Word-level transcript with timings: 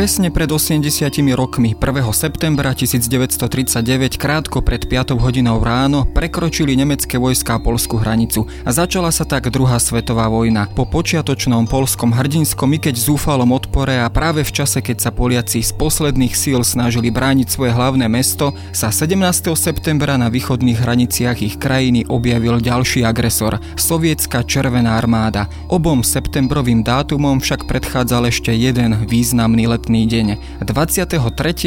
Presne 0.00 0.32
pred 0.32 0.48
80 0.48 1.12
rokmi 1.36 1.76
1. 1.76 1.84
septembra 2.16 2.72
1939 2.72 4.16
krátko 4.16 4.64
pred 4.64 4.88
5 4.88 5.12
hodinou 5.20 5.60
ráno 5.60 6.08
prekročili 6.08 6.72
nemecké 6.72 7.20
vojská 7.20 7.60
polskú 7.60 8.00
hranicu 8.00 8.48
a 8.64 8.72
začala 8.72 9.12
sa 9.12 9.28
tak 9.28 9.52
druhá 9.52 9.76
svetová 9.76 10.24
vojna. 10.32 10.72
Po 10.72 10.88
počiatočnom 10.88 11.68
polskom 11.68 12.16
hrdinskom, 12.16 12.72
i 12.72 12.80
keď 12.80 12.96
zúfalom 12.96 13.52
odpore 13.52 14.00
a 14.00 14.08
práve 14.08 14.40
v 14.40 14.48
čase, 14.48 14.80
keď 14.80 15.04
sa 15.04 15.10
Poliaci 15.12 15.60
z 15.60 15.76
posledných 15.76 16.32
síl 16.32 16.64
snažili 16.64 17.12
brániť 17.12 17.52
svoje 17.52 17.76
hlavné 17.76 18.08
mesto, 18.08 18.56
sa 18.72 18.88
17. 18.88 19.20
septembra 19.52 20.16
na 20.16 20.32
východných 20.32 20.80
hraniciach 20.80 21.44
ich 21.44 21.60
krajiny 21.60 22.08
objavil 22.08 22.56
ďalší 22.56 23.04
agresor, 23.04 23.60
sovietská 23.76 24.48
červená 24.48 24.96
armáda. 24.96 25.44
Obom 25.68 26.00
septembrovým 26.00 26.80
dátumom 26.80 27.36
však 27.44 27.68
predchádzal 27.68 28.32
ešte 28.32 28.56
jeden 28.56 28.96
významný 29.04 29.68
letný 29.68 29.89
samotný 29.90 30.06
deň. 30.06 30.28
23. 30.62 31.18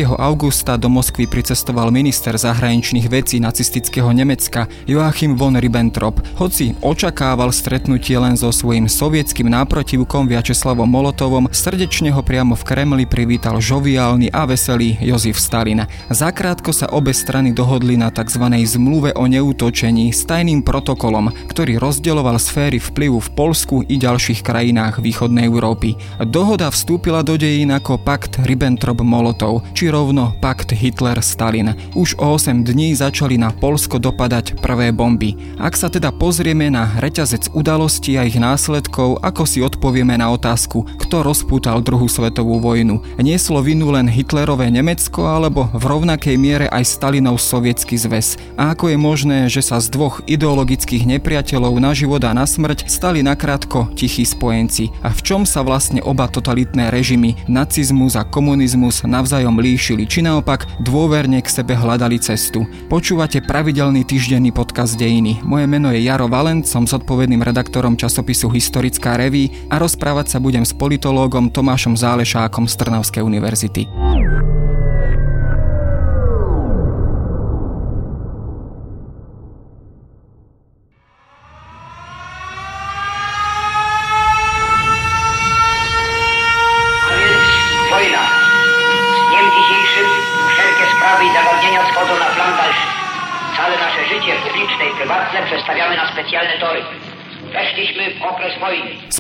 augusta 0.08 0.80
do 0.80 0.88
Moskvy 0.88 1.28
pricestoval 1.28 1.92
minister 1.92 2.32
zahraničných 2.40 3.12
vecí 3.12 3.44
nacistického 3.44 4.08
Nemecka 4.16 4.72
Joachim 4.88 5.36
von 5.36 5.60
Ribbentrop, 5.60 6.24
hoci 6.40 6.72
očakával 6.80 7.52
stretnutie 7.52 8.16
len 8.16 8.40
so 8.40 8.48
svojím 8.56 8.88
sovietským 8.88 9.52
náprotivkom 9.52 10.32
Vyacheslavom 10.32 10.88
Molotovom, 10.88 11.52
srdečne 11.52 12.16
ho 12.16 12.24
priamo 12.24 12.56
v 12.56 12.64
Kremli 12.64 13.04
privítal 13.04 13.60
žoviálny 13.60 14.32
a 14.32 14.48
veselý 14.48 14.96
Jozef 15.04 15.36
Stalin. 15.36 15.84
Zakrátko 16.08 16.72
sa 16.72 16.88
obe 16.96 17.12
strany 17.12 17.52
dohodli 17.52 18.00
na 18.00 18.08
tzv. 18.08 18.48
zmluve 18.64 19.12
o 19.20 19.28
neútočení 19.28 20.16
s 20.16 20.24
tajným 20.24 20.64
protokolom, 20.64 21.28
ktorý 21.52 21.76
rozdeľoval 21.76 22.40
sféry 22.40 22.80
vplyvu 22.80 23.20
v 23.20 23.30
Polsku 23.36 23.84
i 23.84 24.00
ďalších 24.00 24.48
krajinách 24.48 25.04
východnej 25.04 25.52
Európy. 25.52 26.00
Dohoda 26.24 26.72
vstúpila 26.72 27.20
do 27.20 27.36
dejín 27.36 27.76
ako 27.76 28.00
pakt 28.14 28.38
Ribbentrop-Molotov, 28.46 29.74
či 29.74 29.90
rovno 29.90 30.38
pakt 30.38 30.70
Hitler-Stalin. 30.70 31.74
Už 31.98 32.14
o 32.22 32.38
8 32.38 32.62
dní 32.62 32.94
začali 32.94 33.42
na 33.42 33.50
Polsko 33.50 33.98
dopadať 33.98 34.62
prvé 34.62 34.94
bomby. 34.94 35.34
Ak 35.58 35.74
sa 35.74 35.90
teda 35.90 36.14
pozrieme 36.14 36.70
na 36.70 36.94
reťazec 37.02 37.50
udalostí 37.58 38.14
a 38.22 38.30
ich 38.30 38.38
následkov, 38.38 39.18
ako 39.26 39.50
si 39.50 39.66
odpovieme 39.66 40.14
na 40.14 40.30
otázku, 40.30 40.86
kto 41.02 41.26
rozpútal 41.26 41.82
druhú 41.82 42.06
svetovú 42.06 42.62
vojnu. 42.62 43.02
Nieslo 43.18 43.66
vinu 43.66 43.90
len 43.90 44.06
Hitlerové 44.06 44.70
Nemecko 44.70 45.26
alebo 45.26 45.66
v 45.74 45.82
rovnakej 45.82 46.38
miere 46.38 46.70
aj 46.70 46.86
Stalinov 46.86 47.42
sovietský 47.42 47.98
zväz. 47.98 48.38
A 48.62 48.78
ako 48.78 48.94
je 48.94 48.98
možné, 49.02 49.38
že 49.50 49.66
sa 49.66 49.82
z 49.82 49.90
dvoch 49.90 50.22
ideologických 50.30 51.10
nepriateľov 51.18 51.82
na 51.82 51.98
život 51.98 52.22
a 52.22 52.38
na 52.38 52.46
smrť 52.46 52.86
stali 52.86 53.26
nakrátko 53.26 53.90
tichí 53.98 54.22
spojenci. 54.22 54.94
A 55.02 55.10
v 55.10 55.20
čom 55.26 55.50
sa 55.50 55.66
vlastne 55.66 55.98
oba 56.06 56.30
totalitné 56.30 56.94
režimy, 56.94 57.42
nacizmu 57.50 58.03
socializmus 58.04 58.16
a 58.16 58.24
komunizmus 58.24 58.96
navzájom 59.04 59.60
líšili, 59.60 60.04
či 60.08 60.20
naopak 60.24 60.68
dôverne 60.84 61.40
k 61.40 61.48
sebe 61.48 61.76
hľadali 61.76 62.20
cestu. 62.20 62.68
Počúvate 62.92 63.40
pravidelný 63.40 64.04
týždenný 64.04 64.52
podcast 64.52 65.00
Dejiny. 65.00 65.40
Moje 65.44 65.66
meno 65.68 65.92
je 65.92 66.04
Jaro 66.04 66.28
Valent, 66.28 66.68
som 66.68 66.84
zodpovedným 66.84 67.44
redaktorom 67.44 67.96
časopisu 67.96 68.52
Historická 68.52 69.16
reví 69.16 69.52
a 69.72 69.80
rozprávať 69.80 70.36
sa 70.36 70.38
budem 70.44 70.68
s 70.68 70.76
politológom 70.76 71.52
Tomášom 71.52 71.96
Zálešákom 71.96 72.68
z 72.68 72.76
Trnavskej 72.76 73.24
univerzity. 73.24 73.88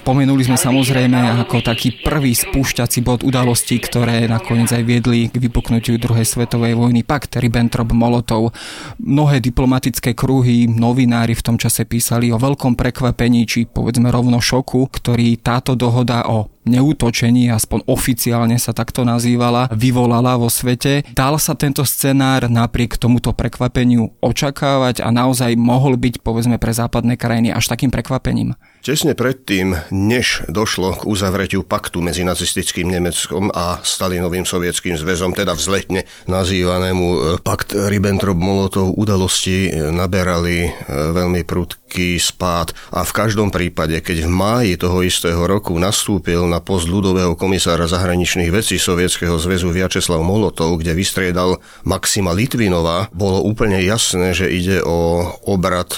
Spomenuli 0.03 0.43
sme 0.43 0.59
samozrejme 0.59 1.15
ako 1.47 1.63
taký 1.63 1.95
prvý 2.03 2.35
spúšťací 2.35 3.07
bod 3.07 3.23
udalostí, 3.23 3.79
ktoré 3.79 4.27
nakoniec 4.27 4.67
aj 4.75 4.83
viedli 4.83 5.31
k 5.31 5.39
vypuknutiu 5.39 5.95
druhej 5.95 6.27
svetovej 6.27 6.75
vojny 6.75 7.07
pakt 7.07 7.39
Ribbentrop-Molotov. 7.39 8.51
Mnohé 8.99 9.39
diplomatické 9.39 10.11
kruhy, 10.11 10.67
novinári 10.67 11.39
v 11.39 11.45
tom 11.47 11.55
čase 11.55 11.87
písali 11.87 12.35
o 12.35 12.37
veľkom 12.37 12.75
prekvapení, 12.75 13.47
či 13.47 13.63
povedzme 13.63 14.11
rovno 14.11 14.43
šoku, 14.43 14.91
ktorý 14.91 15.39
táto 15.39 15.71
dohoda 15.79 16.27
o 16.27 16.51
neútočení, 16.67 17.47
aspoň 17.47 17.87
oficiálne 17.87 18.59
sa 18.59 18.75
takto 18.75 19.07
nazývala, 19.07 19.71
vyvolala 19.71 20.35
vo 20.35 20.51
svete. 20.51 21.07
Dal 21.15 21.39
sa 21.39 21.55
tento 21.55 21.87
scenár 21.87 22.51
napriek 22.51 22.99
tomuto 22.99 23.31
prekvapeniu 23.31 24.11
očakávať 24.19 24.99
a 24.99 25.15
naozaj 25.15 25.55
mohol 25.55 25.95
byť 25.95 26.19
povedzme 26.19 26.59
pre 26.59 26.75
západné 26.75 27.15
krajiny 27.15 27.55
až 27.55 27.71
takým 27.71 27.87
prekvapením? 27.87 28.59
Tesne 28.83 29.15
predtým, 29.15 29.79
než 29.95 30.43
došlo 30.51 30.99
k 30.99 31.07
uzavretiu 31.07 31.63
paktu 31.63 32.03
medzi 32.03 32.27
nacistickým 32.27 32.91
Nemeckom 32.91 33.47
a 33.55 33.79
Stalinovým 33.79 34.43
sovietským 34.43 34.99
zväzom, 34.99 35.31
teda 35.31 35.55
vzletne 35.55 36.03
nazývanému 36.27 37.07
e, 37.07 37.19
pakt 37.39 37.71
Ribbentrop-Molotov, 37.71 38.99
udalosti 38.99 39.71
e, 39.71 39.87
naberali 39.87 40.67
e, 40.67 40.71
veľmi 41.15 41.47
prudký 41.47 41.82
spád. 42.17 42.73
A 42.89 43.05
v 43.05 43.11
každom 43.13 43.53
prípade, 43.53 43.99
keď 44.01 44.25
v 44.25 44.31
máji 44.31 44.73
toho 44.79 45.05
istého 45.05 45.45
roku 45.45 45.77
nastúpil 45.77 46.45
na 46.49 46.57
post 46.63 46.89
ľudového 46.89 47.37
komisára 47.37 47.85
zahraničných 47.85 48.49
vecí 48.49 48.81
Sovietskeho 48.81 49.37
zväzu 49.37 49.69
Vyacheslav 49.69 50.25
Molotov, 50.25 50.81
kde 50.81 50.97
vystriedal 50.97 51.61
Maxima 51.85 52.33
Litvinova, 52.33 53.07
bolo 53.13 53.45
úplne 53.45 53.79
jasné, 53.85 54.33
že 54.33 54.49
ide 54.49 54.81
o 54.81 55.23
obrad 55.45 55.93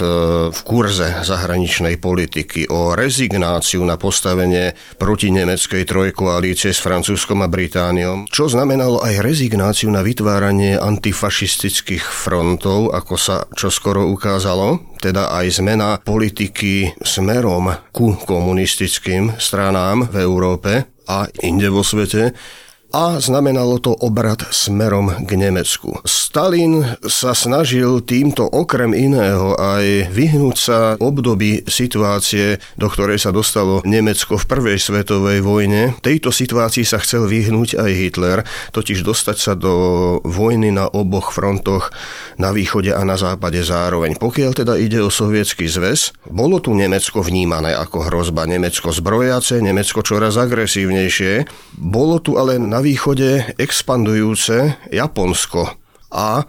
v 0.52 0.60
kurze 0.66 1.24
zahraničnej 1.24 1.96
politiky, 1.96 2.68
o 2.68 2.92
rezignáciu 2.92 3.80
na 3.86 3.96
postavenie 3.96 4.76
proti 5.00 5.32
nemeckej 5.32 5.82
trojkoalície 5.88 6.74
s 6.74 6.80
Francúzskom 6.82 7.40
a 7.40 7.48
Britániou, 7.48 8.28
čo 8.28 8.50
znamenalo 8.50 9.00
aj 9.00 9.22
rezignáciu 9.24 9.88
na 9.88 10.04
vytváranie 10.04 10.76
antifašistických 10.76 12.04
frontov, 12.04 12.92
ako 12.92 13.14
sa 13.16 13.36
čoskoro 13.54 14.08
ukázalo, 14.10 14.95
teda 15.06 15.30
aj 15.30 15.62
zmena 15.62 16.02
politiky 16.02 16.98
smerom 16.98 17.70
ku 17.94 18.18
komunistickým 18.18 19.38
stranám 19.38 20.10
v 20.10 20.16
Európe 20.18 20.72
a 21.06 21.30
inde 21.46 21.70
vo 21.70 21.86
svete, 21.86 22.34
a 22.96 23.20
znamenalo 23.20 23.76
to 23.76 23.92
obrad 23.92 24.40
smerom 24.48 25.12
k 25.28 25.36
Nemecku. 25.36 26.00
Stalin 26.08 26.96
sa 27.04 27.36
snažil 27.36 28.00
týmto 28.00 28.48
okrem 28.48 28.96
iného 28.96 29.52
aj 29.52 30.08
vyhnúť 30.08 30.56
sa 30.56 30.78
období 30.96 31.68
situácie, 31.68 32.56
do 32.80 32.88
ktorej 32.88 33.20
sa 33.20 33.36
dostalo 33.36 33.84
Nemecko 33.84 34.40
v 34.40 34.48
prvej 34.48 34.78
svetovej 34.80 35.44
vojne. 35.44 35.92
Tejto 36.00 36.32
situácii 36.32 36.88
sa 36.88 36.96
chcel 37.04 37.28
vyhnúť 37.28 37.76
aj 37.76 37.90
Hitler, 37.92 38.38
totiž 38.72 39.04
dostať 39.04 39.36
sa 39.36 39.52
do 39.52 39.76
vojny 40.24 40.72
na 40.72 40.88
oboch 40.88 41.36
frontoch 41.36 41.92
na 42.40 42.48
východe 42.48 42.96
a 42.96 43.04
na 43.04 43.20
západe 43.20 43.60
zároveň. 43.60 44.16
Pokiaľ 44.16 44.56
teda 44.56 44.72
ide 44.80 45.04
o 45.04 45.12
sovietský 45.12 45.68
zväz, 45.68 46.16
bolo 46.32 46.64
tu 46.64 46.72
Nemecko 46.72 47.20
vnímané 47.20 47.76
ako 47.76 48.08
hrozba. 48.08 48.48
Nemecko 48.48 48.88
zbrojace, 48.88 49.60
Nemecko 49.60 50.00
čoraz 50.00 50.40
agresívnejšie. 50.40 51.44
Bolo 51.76 52.24
tu 52.24 52.40
ale 52.40 52.56
na 52.56 52.85
východe 52.86 53.58
expandujúce 53.58 54.78
Japonsko. 54.94 55.74
A 56.14 56.46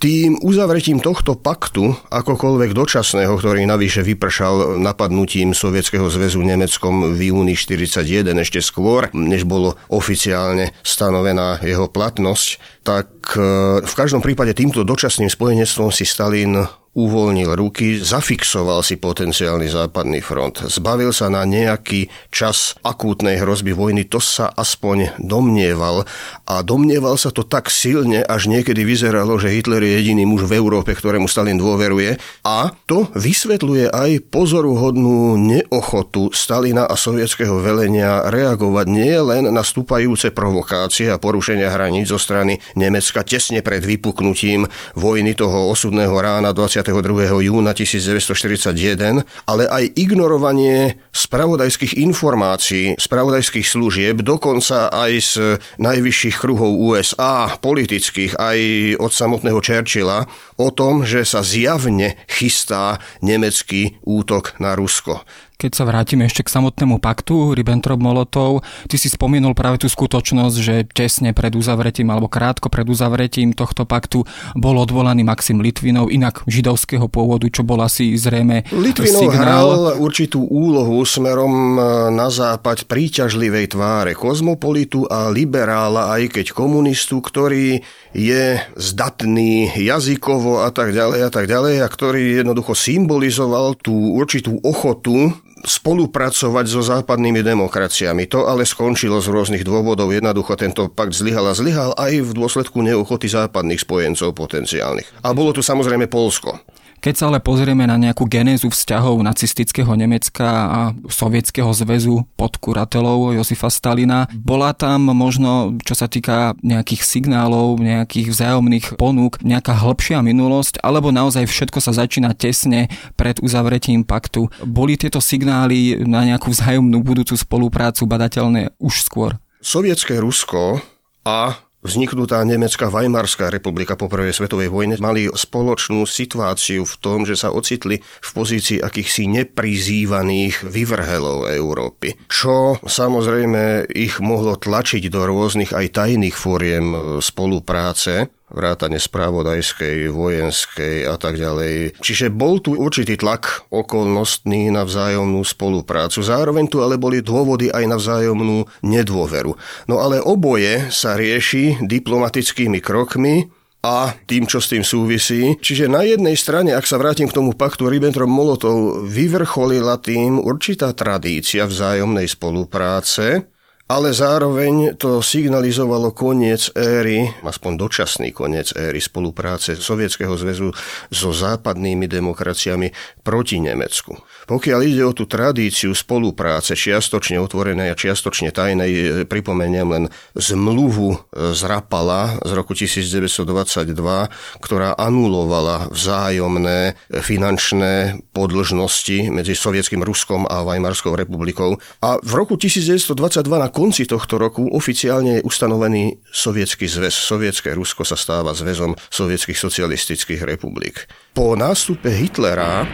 tým 0.00 0.40
uzavretím 0.40 1.02
tohto 1.02 1.36
paktu, 1.36 1.92
akokoľvek 2.08 2.72
dočasného, 2.72 3.36
ktorý 3.36 3.68
navyše 3.68 4.00
vypršal 4.00 4.80
napadnutím 4.80 5.52
Sovietskeho 5.52 6.08
zväzu 6.08 6.40
Nemeckom 6.40 7.12
v 7.12 7.34
júni 7.34 7.52
1941, 7.52 8.32
ešte 8.40 8.60
skôr, 8.64 9.12
než 9.12 9.44
bolo 9.44 9.76
oficiálne 9.92 10.72
stanovená 10.80 11.60
jeho 11.60 11.90
platnosť, 11.92 12.80
tak 12.80 13.12
e, 13.36 13.84
v 13.84 13.94
každom 13.98 14.24
prípade 14.24 14.56
týmto 14.56 14.88
dočasným 14.88 15.28
spojenectvom 15.28 15.92
si 15.92 16.08
Stalin 16.08 16.64
uvoľnil 16.90 17.54
ruky, 17.54 18.02
zafixoval 18.02 18.82
si 18.82 18.98
potenciálny 18.98 19.70
západný 19.70 20.18
front, 20.18 20.66
zbavil 20.66 21.14
sa 21.14 21.30
na 21.30 21.46
nejaký 21.46 22.10
čas 22.34 22.74
akútnej 22.82 23.38
hrozby 23.38 23.70
vojny, 23.70 24.10
to 24.10 24.18
sa 24.18 24.50
aspoň 24.50 25.14
domnieval. 25.22 26.02
A 26.50 26.66
domnieval 26.66 27.14
sa 27.14 27.30
to 27.30 27.46
tak 27.46 27.70
silne, 27.70 28.26
až 28.26 28.50
niekedy 28.50 28.82
vyzeralo, 28.82 29.38
že 29.38 29.54
Hitler 29.54 29.86
je 29.86 30.02
jediný 30.02 30.26
muž 30.26 30.50
v 30.50 30.58
Európe, 30.58 30.90
ktorému 30.90 31.30
Stalin 31.30 31.62
dôveruje. 31.62 32.18
A 32.42 32.74
to 32.90 33.06
vysvetľuje 33.14 33.94
aj 33.94 34.26
pozoruhodnú 34.26 35.38
neochotu 35.38 36.34
Stalina 36.34 36.90
a 36.90 36.98
sovietského 36.98 37.62
velenia 37.62 38.26
reagovať 38.34 38.86
nie 38.90 39.14
len 39.14 39.46
na 39.46 39.62
stúpajúce 39.62 40.34
provokácie 40.34 41.06
a 41.06 41.22
porušenia 41.22 41.70
hraníc 41.70 42.10
zo 42.10 42.18
strany 42.18 42.58
Nemecka 42.74 43.22
tesne 43.22 43.62
pred 43.62 43.78
vypuknutím 43.86 44.66
vojny 44.98 45.38
toho 45.38 45.70
osudného 45.70 46.18
rána 46.18 46.50
20 46.50 46.79
22. 46.80 47.44
júna 47.44 47.76
1941, 47.76 49.20
ale 49.44 49.64
aj 49.68 49.84
ignorovanie 50.00 50.96
spravodajských 51.12 52.00
informácií, 52.00 52.96
spravodajských 52.96 53.66
služieb, 53.68 54.24
dokonca 54.24 54.88
aj 54.88 55.12
z 55.20 55.32
najvyšších 55.76 56.36
kruhov 56.40 56.72
USA, 56.80 57.52
politických, 57.60 58.40
aj 58.40 58.58
od 58.96 59.12
samotného 59.12 59.60
Churchilla, 59.60 60.24
o 60.60 60.68
tom, 60.68 61.08
že 61.08 61.24
sa 61.24 61.40
zjavne 61.40 62.20
chystá 62.28 63.00
nemecký 63.24 63.96
útok 64.04 64.60
na 64.60 64.76
Rusko. 64.76 65.24
Keď 65.60 65.76
sa 65.76 65.84
vrátime 65.84 66.24
ešte 66.24 66.40
k 66.40 66.56
samotnému 66.56 67.04
paktu 67.04 67.52
Ribbentrop-Molotov, 67.52 68.64
ty 68.88 68.96
si 68.96 69.12
spomenul 69.12 69.52
práve 69.52 69.76
tú 69.76 69.92
skutočnosť, 69.92 70.56
že 70.56 70.88
tesne 70.88 71.36
pred 71.36 71.52
uzavretím 71.52 72.08
alebo 72.08 72.32
krátko 72.32 72.72
pred 72.72 72.88
uzavretím 72.88 73.52
tohto 73.52 73.84
paktu 73.84 74.24
bol 74.56 74.80
odvolaný 74.80 75.20
Maxim 75.20 75.60
Litvinov, 75.60 76.08
inak 76.08 76.48
židovského 76.48 77.12
pôvodu, 77.12 77.44
čo 77.52 77.60
bol 77.60 77.76
asi 77.84 78.16
zrejme 78.16 78.72
Litvinov 78.72 79.20
signál. 79.20 79.36
hral 79.36 79.70
určitú 80.00 80.48
úlohu 80.48 81.04
smerom 81.04 81.76
na 82.08 82.32
západ 82.32 82.88
príťažlivej 82.88 83.76
tváre 83.76 84.16
kozmopolitu 84.16 85.04
a 85.12 85.28
liberála, 85.28 86.16
aj 86.16 86.40
keď 86.40 86.56
komunistu, 86.56 87.20
ktorý 87.20 87.84
je 88.16 88.64
zdatný 88.80 89.76
jazykovo 89.76 90.49
a 90.58 90.74
tak 90.74 90.90
ďalej 90.90 91.20
a 91.26 91.30
tak 91.30 91.46
ďalej 91.46 91.84
a 91.84 91.88
ktorý 91.88 92.42
jednoducho 92.42 92.74
symbolizoval 92.74 93.78
tú 93.78 93.94
určitú 94.18 94.58
ochotu 94.66 95.30
spolupracovať 95.60 96.64
so 96.66 96.80
západnými 96.80 97.44
demokraciami. 97.44 98.24
To 98.32 98.48
ale 98.48 98.64
skončilo 98.64 99.20
z 99.20 99.28
rôznych 99.28 99.62
dôvodov. 99.62 100.10
Jednoducho 100.10 100.56
tento 100.56 100.88
pakt 100.88 101.12
zlyhal 101.12 101.52
a 101.52 101.54
zlyhal 101.54 101.92
aj 102.00 102.12
v 102.24 102.30
dôsledku 102.32 102.80
neochoty 102.80 103.28
západných 103.28 103.84
spojencov 103.84 104.32
potenciálnych. 104.32 105.20
A 105.20 105.36
bolo 105.36 105.52
tu 105.52 105.60
samozrejme 105.60 106.08
Polsko. 106.08 106.58
Keď 107.00 107.14
sa 107.16 107.32
ale 107.32 107.40
pozrieme 107.40 107.88
na 107.88 107.96
nejakú 107.96 108.28
genézu 108.28 108.68
vzťahov 108.68 109.24
nacistického 109.24 109.88
Nemecka 109.96 110.48
a 110.68 110.80
Sovietskeho 111.08 111.72
zväzu 111.72 112.28
pod 112.36 112.60
kuratelou 112.60 113.32
Josifa 113.32 113.72
Stalina, 113.72 114.28
bola 114.36 114.76
tam 114.76 115.08
možno, 115.08 115.80
čo 115.80 115.96
sa 115.96 116.12
týka 116.12 116.52
nejakých 116.60 117.00
signálov, 117.00 117.80
nejakých 117.80 118.28
vzájomných 118.28 118.86
ponúk, 119.00 119.40
nejaká 119.40 119.80
hĺbšia 119.80 120.20
minulosť, 120.20 120.84
alebo 120.84 121.08
naozaj 121.08 121.48
všetko 121.48 121.80
sa 121.80 121.96
začína 121.96 122.36
tesne 122.36 122.92
pred 123.16 123.40
uzavretím 123.40 124.04
paktu. 124.04 124.52
Boli 124.68 125.00
tieto 125.00 125.24
signály 125.24 126.04
na 126.04 126.28
nejakú 126.28 126.52
vzájomnú 126.52 127.00
budúcu 127.00 127.32
spoluprácu 127.32 128.04
badateľné 128.04 128.76
už 128.76 129.08
skôr? 129.08 129.40
Sovietské 129.64 130.20
Rusko 130.20 130.84
a 131.24 131.56
Vzniknutá 131.80 132.44
Nemecká 132.44 132.92
Weimarská 132.92 133.48
republika 133.48 133.96
po 133.96 134.04
prvej 134.12 134.36
svetovej 134.36 134.68
vojne 134.68 135.00
mali 135.00 135.32
spoločnú 135.32 136.04
situáciu 136.04 136.84
v 136.84 136.94
tom, 137.00 137.24
že 137.24 137.40
sa 137.40 137.56
ocitli 137.56 138.04
v 138.04 138.30
pozícii 138.36 138.84
akýchsi 138.84 139.24
neprizývaných 139.24 140.60
vyvrhelov 140.68 141.48
Európy, 141.48 142.20
čo 142.28 142.76
samozrejme 142.84 143.88
ich 143.96 144.20
mohlo 144.20 144.60
tlačiť 144.60 145.08
do 145.08 145.24
rôznych 145.24 145.72
aj 145.72 145.86
tajných 145.96 146.36
fóriem 146.36 147.16
spolupráce 147.24 148.28
vrátane 148.50 148.98
správodajskej, 148.98 150.10
vojenskej 150.10 151.06
a 151.06 151.14
tak 151.16 151.38
ďalej. 151.38 152.02
Čiže 152.02 152.34
bol 152.34 152.58
tu 152.58 152.74
určitý 152.76 153.16
tlak 153.16 153.70
okolnostný 153.70 154.74
na 154.74 154.84
vzájomnú 154.84 155.40
spoluprácu. 155.46 156.20
Zároveň 156.20 156.66
tu 156.68 156.82
ale 156.82 156.98
boli 156.98 157.22
dôvody 157.22 157.70
aj 157.70 157.84
na 157.86 157.96
vzájomnú 157.96 158.66
nedôveru. 158.82 159.54
No 159.86 160.02
ale 160.02 160.18
oboje 160.18 160.90
sa 160.90 161.14
rieši 161.16 161.80
diplomatickými 161.80 162.82
krokmi, 162.82 163.48
a 163.80 164.12
tým, 164.28 164.44
čo 164.44 164.60
s 164.60 164.68
tým 164.68 164.84
súvisí. 164.84 165.56
Čiže 165.56 165.88
na 165.88 166.04
jednej 166.04 166.36
strane, 166.36 166.76
ak 166.76 166.84
sa 166.84 167.00
vrátim 167.00 167.24
k 167.24 167.36
tomu 167.36 167.56
paktu 167.56 167.88
Ribbentrop-Molotov, 167.88 169.08
vyvrcholila 169.08 169.96
tým 169.96 170.36
určitá 170.36 170.92
tradícia 170.92 171.64
vzájomnej 171.64 172.28
spolupráce, 172.28 173.48
ale 173.90 174.14
zároveň 174.14 174.94
to 174.94 175.18
signalizovalo 175.18 176.14
koniec 176.14 176.70
éry, 176.78 177.26
aspoň 177.42 177.72
dočasný 177.74 178.30
koniec 178.30 178.70
éry 178.78 179.02
spolupráce 179.02 179.74
Sovietskeho 179.74 180.30
zväzu 180.38 180.70
so 181.10 181.34
západnými 181.34 182.06
demokraciami 182.06 182.94
proti 183.26 183.58
Nemecku. 183.58 184.14
Pokiaľ 184.46 184.80
ide 184.86 185.02
o 185.02 185.10
tú 185.10 185.26
tradíciu 185.26 185.90
spolupráce, 185.90 186.78
čiastočne 186.78 187.42
otvorenej 187.42 187.90
a 187.90 187.98
čiastočne 187.98 188.54
tajnej, 188.54 188.92
e, 188.94 189.02
pripomeniem 189.26 189.88
len 189.90 190.04
zmluvu 190.38 191.34
z 191.34 191.60
Rapala 191.66 192.38
z 192.46 192.50
roku 192.54 192.78
1922, 192.78 194.30
ktorá 194.62 194.94
anulovala 194.94 195.90
vzájomné 195.90 196.94
finančné 197.10 198.22
podlžnosti 198.30 199.34
medzi 199.34 199.58
Sovietským 199.58 200.06
Ruskom 200.06 200.46
a 200.46 200.62
Weimarskou 200.62 201.18
republikou. 201.18 201.82
A 201.98 202.22
v 202.22 202.32
roku 202.38 202.54
1922 202.54 203.58
na 203.58 203.68
konci 203.80 204.04
tohto 204.04 204.36
roku 204.36 204.68
oficiálne 204.76 205.40
je 205.40 205.46
ustanovený 205.48 206.20
Sovietský 206.28 206.84
zväz. 206.84 207.16
Sovietské 207.16 207.72
Rusko 207.72 208.04
sa 208.04 208.12
stáva 208.12 208.52
zväzom 208.52 208.92
sovietských 209.08 209.56
socialistických 209.56 210.44
republik. 210.44 211.08
Po 211.32 211.56
nástupe 211.56 212.12
Hitlera 212.12 212.84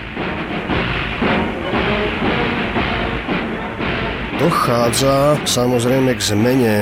dochádza 4.38 5.42
samozrejme 5.42 6.14
k 6.14 6.22
zmene 6.22 6.74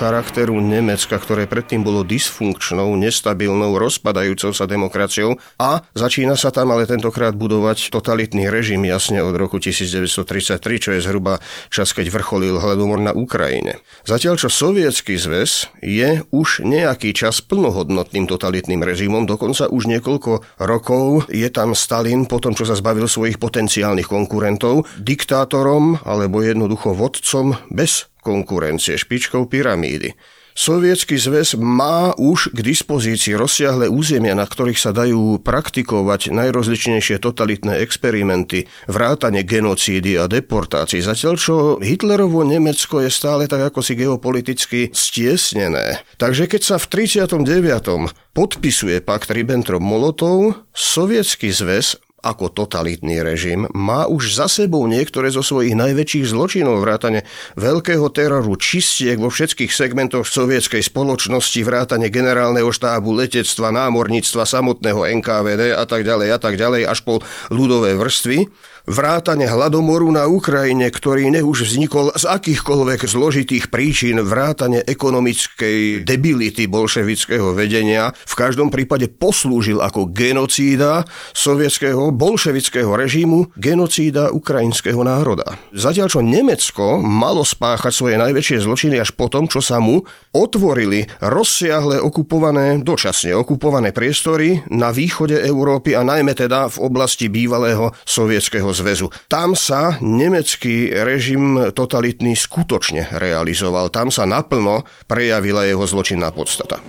charakteru 0.00 0.56
Nemecka, 0.64 1.20
ktoré 1.20 1.44
predtým 1.44 1.84
bolo 1.84 2.00
dysfunkčnou, 2.00 2.96
nestabilnou, 2.96 3.76
rozpadajúcou 3.76 4.56
sa 4.56 4.64
demokraciou 4.64 5.36
a 5.60 5.84
začína 5.92 6.40
sa 6.40 6.48
tam 6.48 6.72
ale 6.72 6.88
tentokrát 6.88 7.36
budovať 7.36 7.92
totalitný 7.92 8.48
režim 8.48 8.80
jasne 8.88 9.20
od 9.20 9.36
roku 9.36 9.60
1933, 9.60 10.56
čo 10.80 10.90
je 10.96 11.04
zhruba 11.04 11.44
čas, 11.68 11.92
keď 11.92 12.16
vrcholil 12.16 12.56
hladomor 12.56 12.96
na 12.96 13.12
Ukrajine. 13.12 13.84
Zatiaľ 14.08 14.40
čo 14.40 14.48
Sovietský 14.48 15.20
zväz 15.20 15.68
je 15.84 16.24
už 16.32 16.64
nejaký 16.64 17.12
čas 17.12 17.44
plnohodnotným 17.44 18.24
totalitným 18.24 18.80
režimom, 18.80 19.28
dokonca 19.28 19.68
už 19.68 19.84
niekoľko 19.84 20.64
rokov 20.64 21.28
je 21.28 21.48
tam 21.52 21.76
Stalin 21.76 22.24
po 22.24 22.40
tom, 22.40 22.56
čo 22.56 22.64
sa 22.64 22.72
zbavil 22.72 23.04
svojich 23.04 23.36
potenciálnych 23.36 24.08
konkurentov, 24.08 24.88
diktátorom 24.96 26.00
alebo 26.08 26.40
jednoducho 26.40 26.96
vodcom 26.96 27.60
bez 27.68 28.09
konkurencie, 28.30 28.94
špičkou 28.94 29.50
pyramídy. 29.50 30.14
Sovietský 30.50 31.16
zväz 31.16 31.56
má 31.56 32.12
už 32.18 32.52
k 32.52 32.60
dispozícii 32.60 33.38
rozsiahle 33.38 33.86
územia, 33.86 34.34
na 34.34 34.44
ktorých 34.44 34.76
sa 34.76 34.90
dajú 34.90 35.40
praktikovať 35.40 36.34
najrozličnejšie 36.34 37.22
totalitné 37.22 37.80
experimenty, 37.80 38.66
vrátane 38.90 39.46
genocídy 39.46 40.18
a 40.18 40.26
deportácií. 40.26 41.00
Zatiaľ 41.00 41.34
čo 41.38 41.54
Hitlerovo 41.78 42.42
Nemecko 42.42 43.00
je 43.00 43.08
stále 43.08 43.46
tak 43.46 43.72
ako 43.72 43.80
si 43.80 43.94
geopoliticky 43.96 44.80
stiesnené. 44.92 46.02
Takže 46.18 46.50
keď 46.50 46.62
sa 46.66 46.76
v 46.76 47.08
39. 47.08 48.36
podpisuje 48.36 49.00
pakt 49.00 49.32
Ribbentrop-Molotov, 49.32 50.60
Sovietský 50.74 51.54
zväz 51.54 52.09
ako 52.20 52.52
totalitný 52.52 53.24
režim, 53.24 53.64
má 53.72 54.04
už 54.04 54.36
za 54.36 54.46
sebou 54.46 54.84
niektoré 54.84 55.32
zo 55.32 55.40
svojich 55.40 55.72
najväčších 55.72 56.30
zločinov, 56.30 56.84
vrátane 56.84 57.24
veľkého 57.56 58.06
teroru, 58.12 58.54
čistiek 58.60 59.16
vo 59.16 59.32
všetkých 59.32 59.72
segmentoch 59.72 60.28
sovietskej 60.28 60.84
spoločnosti, 60.84 61.60
vrátane 61.64 62.12
generálneho 62.12 62.68
štábu, 62.68 63.16
letectva, 63.16 63.72
námorníctva, 63.72 64.44
samotného 64.44 65.08
NKVD 65.20 65.74
a 65.74 65.84
tak 65.88 66.04
ďalej 66.04 66.28
a 66.30 66.38
tak 66.38 66.54
ďalej, 66.60 66.86
až 66.86 67.00
po 67.02 67.24
ľudové 67.48 67.96
vrstvy 67.96 68.69
vrátane 68.90 69.46
hladomoru 69.46 70.10
na 70.10 70.26
Ukrajine, 70.26 70.90
ktorý 70.90 71.30
nech 71.30 71.46
už 71.46 71.70
vznikol 71.70 72.10
z 72.18 72.26
akýchkoľvek 72.26 73.06
zložitých 73.06 73.70
príčin, 73.70 74.18
vrátane 74.18 74.82
ekonomickej 74.82 76.02
debility 76.02 76.66
bolševického 76.66 77.54
vedenia, 77.54 78.10
v 78.10 78.34
každom 78.34 78.68
prípade 78.74 79.06
poslúžil 79.06 79.78
ako 79.78 80.10
genocída 80.10 81.06
sovietského 81.30 82.10
bolševického 82.10 82.90
režimu, 82.90 83.54
genocída 83.54 84.34
ukrajinského 84.34 85.00
národa. 85.06 85.54
Zatiaľ 85.70 86.10
čo 86.10 86.20
Nemecko 86.26 86.98
malo 86.98 87.46
spáchať 87.46 87.94
svoje 87.94 88.18
najväčšie 88.18 88.66
zločiny 88.66 88.98
až 88.98 89.14
potom, 89.14 89.46
čo 89.46 89.62
sa 89.62 89.78
mu 89.78 90.02
otvorili 90.34 91.06
rozsiahle 91.22 92.02
okupované, 92.02 92.82
dočasne 92.82 93.38
okupované 93.38 93.94
priestory 93.94 94.66
na 94.74 94.90
východe 94.90 95.38
Európy 95.38 95.94
a 95.94 96.02
najmä 96.02 96.34
teda 96.34 96.66
v 96.74 96.76
oblasti 96.82 97.30
bývalého 97.30 97.94
sovietského 98.02 98.74
zväzu. 98.80 99.12
Tam 99.28 99.52
sa 99.52 100.00
nemecký 100.00 100.90
režim 101.04 101.70
totalitný 101.76 102.32
skutočne 102.32 103.12
realizoval. 103.12 103.92
Tam 103.92 104.08
sa 104.08 104.24
naplno 104.24 104.88
prejavila 105.04 105.68
jeho 105.68 105.84
zločinná 105.84 106.32
podstata. 106.32 106.80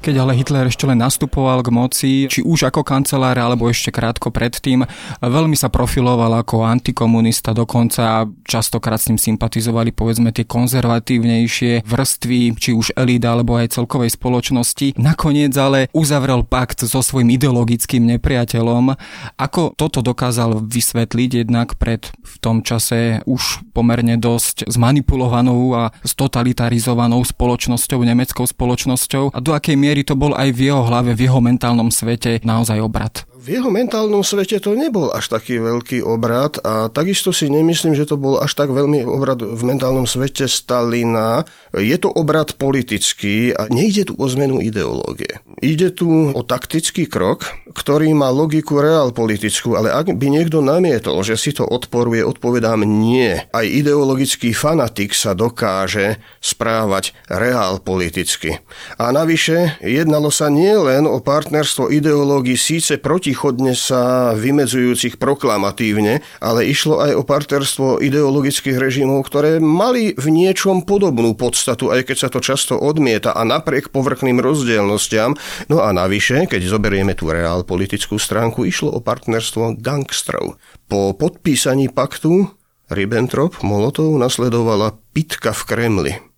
Keď 0.00 0.16
ale 0.16 0.32
Hitler 0.32 0.64
ešte 0.64 0.88
len 0.88 0.96
nastupoval 0.96 1.60
k 1.60 1.68
moci, 1.68 2.12
či 2.24 2.40
už 2.40 2.72
ako 2.72 2.80
kancelár, 2.80 3.36
alebo 3.36 3.68
ešte 3.68 3.92
krátko 3.92 4.32
predtým, 4.32 4.88
veľmi 5.20 5.52
sa 5.52 5.68
profiloval 5.68 6.40
ako 6.40 6.64
antikomunista, 6.64 7.52
dokonca 7.52 8.24
častokrát 8.48 8.96
s 8.96 9.12
ním 9.12 9.20
sympatizovali 9.20 9.92
povedzme 9.92 10.32
tie 10.32 10.48
konzervatívnejšie 10.48 11.84
vrstvy, 11.84 12.56
či 12.56 12.72
už 12.72 12.96
elita 12.96 13.36
alebo 13.36 13.60
aj 13.60 13.76
celkovej 13.76 14.16
spoločnosti. 14.16 14.96
Nakoniec 14.96 15.52
ale 15.60 15.92
uzavrel 15.92 16.48
pakt 16.48 16.80
so 16.80 17.04
svojím 17.04 17.36
ideologickým 17.36 18.08
nepriateľom. 18.16 18.96
Ako 19.36 19.76
toto 19.76 20.00
dokázal 20.00 20.64
vysvetliť 20.64 21.44
jednak 21.44 21.76
pred 21.76 22.08
v 22.08 22.34
tom 22.40 22.64
čase 22.64 23.20
už 23.28 23.68
pomerne 23.76 24.16
dosť 24.16 24.64
zmanipulovanou 24.64 25.60
a 25.76 25.92
stotalitarizovanou 26.08 27.20
spoločnosťou, 27.20 28.00
nemeckou 28.00 28.48
spoločnosťou 28.48 29.36
a 29.36 29.38
do 29.44 29.52
akej 29.52 29.76
miery 29.76 29.89
to 30.06 30.14
bol 30.14 30.32
aj 30.38 30.54
v 30.54 30.70
jeho 30.70 30.86
hlave, 30.86 31.12
v 31.18 31.26
jeho 31.26 31.42
mentálnom 31.42 31.90
svete 31.90 32.38
naozaj 32.46 32.78
obrad. 32.78 33.26
V 33.40 33.56
jeho 33.56 33.72
mentálnom 33.72 34.20
svete 34.20 34.60
to 34.60 34.76
nebol 34.76 35.08
až 35.16 35.32
taký 35.32 35.64
veľký 35.64 36.04
obrad 36.04 36.60
a 36.60 36.92
takisto 36.92 37.32
si 37.32 37.48
nemyslím, 37.48 37.96
že 37.96 38.04
to 38.04 38.20
bol 38.20 38.36
až 38.36 38.52
tak 38.52 38.68
veľmi 38.68 39.00
obrad 39.08 39.40
v 39.40 39.62
mentálnom 39.64 40.04
svete 40.04 40.44
Stalina. 40.44 41.48
Je 41.72 41.96
to 41.96 42.12
obrad 42.12 42.52
politický 42.60 43.56
a 43.56 43.64
nejde 43.72 44.12
tu 44.12 44.14
o 44.20 44.26
zmenu 44.28 44.60
ideológie. 44.60 45.40
Ide 45.64 45.88
tu 45.96 46.36
o 46.36 46.40
taktický 46.44 47.08
krok, 47.08 47.48
ktorý 47.72 48.12
má 48.12 48.28
logiku 48.28 48.84
realpolitickú, 48.84 49.80
ale 49.80 49.88
ak 49.88 50.12
by 50.20 50.26
niekto 50.28 50.60
namietol, 50.60 51.24
že 51.24 51.40
si 51.40 51.56
to 51.56 51.64
odporuje, 51.64 52.20
odpovedám 52.20 52.84
nie. 52.84 53.40
Aj 53.50 53.64
ideologický 53.64 54.52
fanatik 54.52 55.16
sa 55.16 55.32
dokáže 55.32 56.20
správať 56.44 57.16
realpoliticky. 57.32 58.60
A 59.00 59.08
navyše 59.16 59.80
jednalo 59.80 60.28
sa 60.28 60.52
nielen 60.52 61.08
o 61.08 61.24
partnerstvo 61.24 61.88
ideológií 61.88 62.60
síce 62.60 63.00
proti 63.00 63.30
protichodne 63.30 63.78
sa 63.78 64.34
vymedzujúcich 64.34 65.14
proklamatívne, 65.14 66.18
ale 66.42 66.66
išlo 66.66 66.98
aj 66.98 67.14
o 67.14 67.22
partnerstvo 67.22 68.02
ideologických 68.02 68.74
režimov, 68.74 69.22
ktoré 69.30 69.62
mali 69.62 70.18
v 70.18 70.34
niečom 70.34 70.82
podobnú 70.82 71.38
podstatu, 71.38 71.94
aj 71.94 72.10
keď 72.10 72.16
sa 72.18 72.28
to 72.28 72.42
často 72.42 72.74
odmieta 72.74 73.30
a 73.30 73.46
napriek 73.46 73.94
povrchným 73.94 74.42
rozdielnostiam. 74.42 75.38
No 75.70 75.78
a 75.78 75.94
navyše, 75.94 76.50
keď 76.50 76.74
zoberieme 76.74 77.14
tú 77.14 77.30
reál 77.30 77.59
politickú 77.66 78.16
stránku, 78.16 78.64
išlo 78.64 78.94
o 78.94 79.00
partnerstvo 79.02 79.78
gangstrov. 79.80 80.56
Po 80.86 81.12
podpísaní 81.16 81.90
paktu 81.92 82.50
Ribbentrop-Molotov 82.90 84.18
nasledovala 84.18 84.98
pitka 85.14 85.54
v 85.54 85.62
Kremli. 85.66 86.29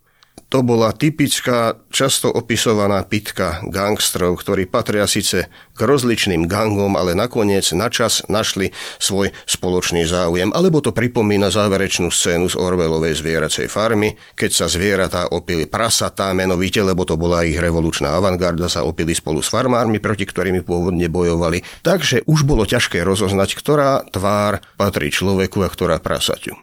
To 0.53 0.61
bola 0.61 0.93
typická, 0.93 1.81
často 1.89 2.29
opisovaná 2.29 3.01
pitka 3.09 3.65
gangstrov, 3.73 4.37
ktorí 4.37 4.69
patria 4.69 5.09
síce 5.09 5.49
k 5.49 5.81
rozličným 5.81 6.45
gangom, 6.45 6.93
ale 6.93 7.17
nakoniec 7.17 7.65
načas 7.73 8.21
našli 8.29 8.69
svoj 9.01 9.33
spoločný 9.49 10.05
záujem. 10.05 10.53
Alebo 10.53 10.85
to 10.85 10.93
pripomína 10.93 11.49
záverečnú 11.49 12.13
scénu 12.13 12.53
z 12.53 12.61
Orvelovej 12.61 13.25
zvieracej 13.25 13.65
farmy, 13.73 14.13
keď 14.37 14.51
sa 14.53 14.67
zvieratá 14.69 15.33
opili 15.33 15.65
prasatá 15.65 16.37
menovite, 16.37 16.85
lebo 16.85 17.09
to 17.09 17.17
bola 17.17 17.49
ich 17.49 17.57
revolučná 17.57 18.13
avantgarda, 18.13 18.69
sa 18.69 18.85
opili 18.85 19.17
spolu 19.17 19.41
s 19.41 19.49
farmármi, 19.49 20.05
proti 20.05 20.29
ktorými 20.29 20.61
pôvodne 20.61 21.09
bojovali. 21.09 21.65
Takže 21.81 22.29
už 22.29 22.45
bolo 22.45 22.69
ťažké 22.69 23.01
rozoznať, 23.01 23.57
ktorá 23.57 24.05
tvár 24.13 24.61
patrí 24.77 25.09
človeku 25.09 25.65
a 25.65 25.73
ktorá 25.73 25.97
prasaťu. 25.97 26.61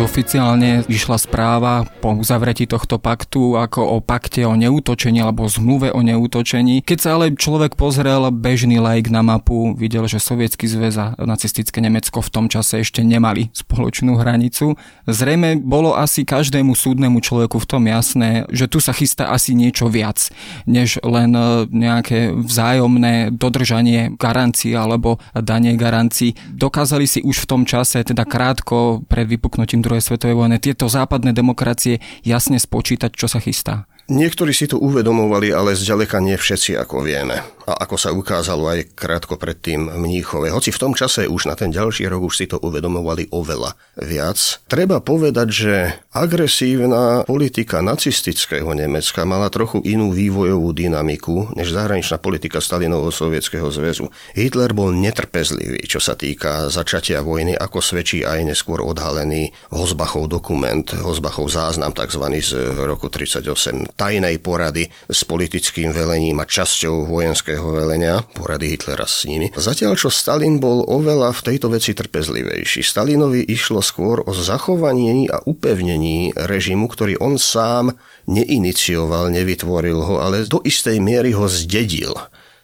Oficiálne 0.00 0.80
vyšla 0.88 1.20
správa 1.20 1.84
po 2.00 2.16
uzavretí 2.16 2.64
tohto 2.64 2.96
paktu 2.96 3.60
ako 3.60 3.80
o 3.84 3.96
pakte 4.00 4.48
o 4.48 4.56
neútočení 4.56 5.20
alebo 5.20 5.44
zmluve 5.44 5.92
o 5.92 6.00
neútočení. 6.00 6.80
Keď 6.80 6.98
sa 6.98 7.20
ale 7.20 7.36
človek 7.36 7.76
pozrel 7.76 8.32
bežný 8.32 8.80
laik 8.80 9.12
na 9.12 9.20
mapu, 9.20 9.76
videl, 9.76 10.08
že 10.08 10.16
Sovietský 10.16 10.64
zväz 10.64 10.96
a 10.96 11.06
nacistické 11.20 11.84
Nemecko 11.84 12.24
v 12.24 12.32
tom 12.32 12.46
čase 12.48 12.80
ešte 12.80 13.04
nemali 13.04 13.52
spoločnú 13.52 14.16
hranicu. 14.16 14.80
Zrejme 15.04 15.60
bolo 15.60 15.92
asi 15.92 16.24
každému 16.24 16.72
súdnemu 16.72 17.20
človeku 17.20 17.60
v 17.60 17.68
tom 17.68 17.84
jasné, 17.84 18.48
že 18.48 18.72
tu 18.72 18.80
sa 18.80 18.96
chystá 18.96 19.28
asi 19.28 19.52
niečo 19.52 19.92
viac, 19.92 20.32
než 20.64 20.96
len 21.04 21.36
e, 21.36 21.68
nejaké 21.68 22.32
vzájomné 22.32 23.36
dodržanie 23.36 24.16
garancií 24.16 24.72
alebo 24.72 25.20
danie 25.36 25.76
garancií. 25.76 26.32
Dokázali 26.56 27.04
si 27.04 27.20
už 27.20 27.44
v 27.44 27.48
tom 27.48 27.62
čase, 27.68 28.00
teda 28.00 28.24
krátko 28.24 29.04
pred 29.04 29.28
vypuknutím 29.28 29.89
druhej 29.90 30.06
svetovej 30.06 30.38
vojny 30.38 30.62
tieto 30.62 30.86
západné 30.86 31.34
demokracie 31.34 31.98
jasne 32.22 32.62
spočítať, 32.62 33.10
čo 33.10 33.26
sa 33.26 33.42
chystá? 33.42 33.90
Niektorí 34.10 34.50
si 34.50 34.70
to 34.70 34.78
uvedomovali, 34.78 35.54
ale 35.54 35.74
zďaleka 35.74 36.18
nie 36.22 36.34
všetci, 36.34 36.78
ako 36.78 37.02
vieme. 37.06 37.42
A 37.68 37.84
ako 37.84 37.96
sa 38.00 38.10
ukázalo 38.14 38.70
aj 38.70 38.96
krátko 38.96 39.36
predtým 39.36 39.90
Mníchove. 39.92 40.48
Hoci 40.52 40.72
v 40.72 40.80
tom 40.80 40.92
čase 40.96 41.28
už 41.28 41.50
na 41.50 41.58
ten 41.58 41.74
ďalší 41.74 42.08
rok 42.08 42.30
už 42.30 42.34
si 42.40 42.46
to 42.48 42.56
uvedomovali 42.60 43.28
oveľa 43.34 43.76
viac. 44.00 44.62
Treba 44.70 45.02
povedať, 45.02 45.48
že 45.50 45.74
agresívna 46.14 47.24
politika 47.28 47.84
nacistického 47.84 48.66
Nemecka 48.72 49.22
mala 49.28 49.52
trochu 49.52 49.82
inú 49.84 50.10
vývojovú 50.10 50.72
dynamiku 50.72 51.52
než 51.54 51.74
zahraničná 51.76 52.18
politika 52.18 52.58
Stalinovho 52.62 53.12
sovietskeho 53.12 53.68
zväzu. 53.68 54.08
Hitler 54.34 54.72
bol 54.72 54.94
netrpezlivý, 54.94 55.84
čo 55.84 55.98
sa 55.98 56.16
týka 56.16 56.72
začatia 56.72 57.20
vojny, 57.20 57.54
ako 57.54 57.78
svedčí 57.82 58.24
aj 58.24 58.46
neskôr 58.46 58.80
odhalený 58.80 59.52
Hozbachov 59.74 60.30
dokument, 60.30 60.84
Hozbachov 60.84 61.50
záznam 61.50 61.92
tzv. 61.92 62.24
z 62.40 62.52
roku 62.86 63.12
38 63.12 63.98
tajnej 63.98 64.38
porady 64.40 64.88
s 65.10 65.26
politickým 65.26 65.92
velením 65.92 66.38
a 66.40 66.48
časťou 66.48 67.06
vojenského 67.10 67.59
velenia, 67.68 68.24
porady 68.32 68.72
Hitlera 68.72 69.04
s 69.04 69.28
nimi. 69.28 69.52
Zatiaľ, 69.52 69.92
čo 70.00 70.08
Stalin 70.08 70.56
bol 70.56 70.80
oveľa 70.88 71.36
v 71.36 71.44
tejto 71.52 71.68
veci 71.68 71.92
trpezlivejší. 71.92 72.80
Stalinovi 72.80 73.44
išlo 73.44 73.84
skôr 73.84 74.24
o 74.24 74.32
zachovanie 74.32 75.28
a 75.28 75.44
upevnení 75.44 76.32
režimu, 76.32 76.88
ktorý 76.88 77.20
on 77.20 77.36
sám 77.36 77.92
neinicioval, 78.24 79.28
nevytvoril 79.28 80.00
ho, 80.00 80.14
ale 80.24 80.48
do 80.48 80.64
istej 80.64 80.96
miery 81.04 81.36
ho 81.36 81.44
zdedil. 81.44 82.16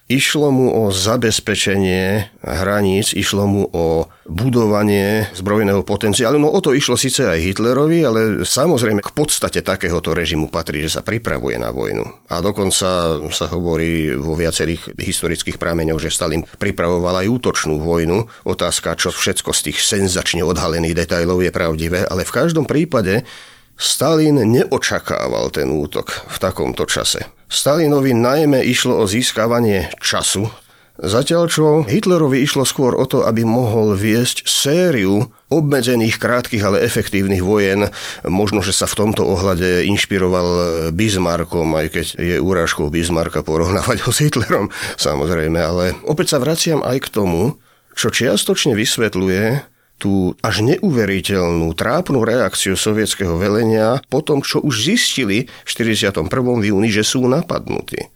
Išlo 0.06 0.54
mu 0.54 0.70
o 0.70 0.94
zabezpečenie 0.94 2.30
hraníc, 2.38 3.10
išlo 3.10 3.42
mu 3.50 3.66
o 3.74 4.06
budovanie 4.30 5.26
zbrojného 5.34 5.82
potenciálu. 5.82 6.38
No 6.38 6.54
o 6.54 6.62
to 6.62 6.78
išlo 6.78 6.94
síce 6.94 7.26
aj 7.26 7.42
Hitlerovi, 7.42 8.06
ale 8.06 8.20
samozrejme 8.46 9.02
k 9.02 9.10
podstate 9.10 9.66
takéhoto 9.66 10.14
režimu 10.14 10.46
patrí, 10.46 10.86
že 10.86 10.94
sa 10.94 11.02
pripravuje 11.02 11.58
na 11.58 11.74
vojnu. 11.74 12.06
A 12.30 12.38
dokonca 12.38 13.18
sa 13.34 13.46
hovorí 13.50 14.14
vo 14.14 14.38
viacerých 14.38 14.94
historických 14.94 15.58
prameňoch, 15.58 15.98
že 15.98 16.14
Stalin 16.14 16.46
pripravoval 16.46 17.26
aj 17.26 17.30
útočnú 17.42 17.82
vojnu. 17.82 18.30
Otázka, 18.46 18.94
čo 18.94 19.10
všetko 19.10 19.50
z 19.50 19.60
tých 19.74 19.82
senzačne 19.82 20.46
odhalených 20.46 21.02
detajlov 21.02 21.42
je 21.42 21.50
pravdivé, 21.50 22.06
ale 22.06 22.22
v 22.22 22.30
každom 22.30 22.62
prípade 22.62 23.26
Stalin 23.74 24.38
neočakával 24.38 25.50
ten 25.50 25.66
útok 25.66 26.14
v 26.30 26.36
takomto 26.38 26.86
čase. 26.86 27.35
Stalinovi 27.46 28.10
najmä 28.10 28.58
išlo 28.66 28.98
o 28.98 29.04
získavanie 29.06 29.86
času, 30.02 30.50
zatiaľ 30.98 31.46
čo 31.46 31.64
Hitlerovi 31.86 32.42
išlo 32.42 32.66
skôr 32.66 32.98
o 32.98 33.06
to, 33.06 33.22
aby 33.22 33.46
mohol 33.46 33.94
viesť 33.94 34.48
sériu 34.50 35.30
obmedzených, 35.46 36.18
krátkých, 36.18 36.66
ale 36.66 36.82
efektívnych 36.82 37.46
vojen. 37.46 37.86
Možno, 38.26 38.66
že 38.66 38.74
sa 38.74 38.90
v 38.90 38.98
tomto 38.98 39.22
ohľade 39.22 39.86
inšpiroval 39.86 40.48
Bismarckom, 40.90 41.70
aj 41.70 41.86
keď 41.94 42.06
je 42.18 42.36
úražkou 42.42 42.90
Bismarcka 42.90 43.46
porovnávať 43.46 44.02
ho 44.02 44.10
s 44.10 44.26
Hitlerom, 44.26 44.74
samozrejme, 44.98 45.60
ale 45.62 45.94
opäť 46.02 46.34
sa 46.34 46.42
vraciam 46.42 46.82
aj 46.82 46.98
k 47.06 47.12
tomu, 47.14 47.62
čo 47.94 48.10
čiastočne 48.10 48.74
vysvetľuje 48.74 49.75
tú 49.96 50.36
až 50.44 50.60
neuveriteľnú, 50.60 51.72
trápnu 51.72 52.20
reakciu 52.20 52.76
sovietského 52.76 53.40
velenia 53.40 54.00
po 54.12 54.20
tom, 54.20 54.44
čo 54.44 54.60
už 54.60 54.92
zistili 54.92 55.48
v 55.48 55.68
41. 55.68 56.28
v 56.32 56.64
júni, 56.68 56.88
že 56.92 57.04
sú 57.04 57.24
napadnutí. 57.24 58.12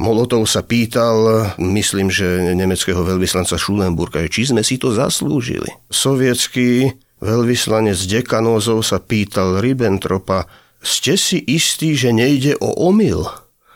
Molotov 0.00 0.48
sa 0.48 0.64
pýtal, 0.64 1.52
myslím, 1.60 2.08
že 2.08 2.56
nemeckého 2.56 3.04
veľvyslanca 3.04 3.60
Schulenburga, 3.60 4.24
či 4.32 4.48
sme 4.48 4.64
si 4.64 4.80
to 4.80 4.96
zaslúžili. 4.96 5.68
Sovietský 5.92 6.96
veľvyslanec 7.20 8.00
Dekanózov 8.08 8.80
sa 8.80 8.96
pýtal 8.96 9.60
Ribbentropa, 9.60 10.48
ste 10.80 11.20
si 11.20 11.44
istí, 11.44 11.92
že 11.92 12.16
nejde 12.16 12.56
o 12.56 12.72
omyl? 12.88 13.28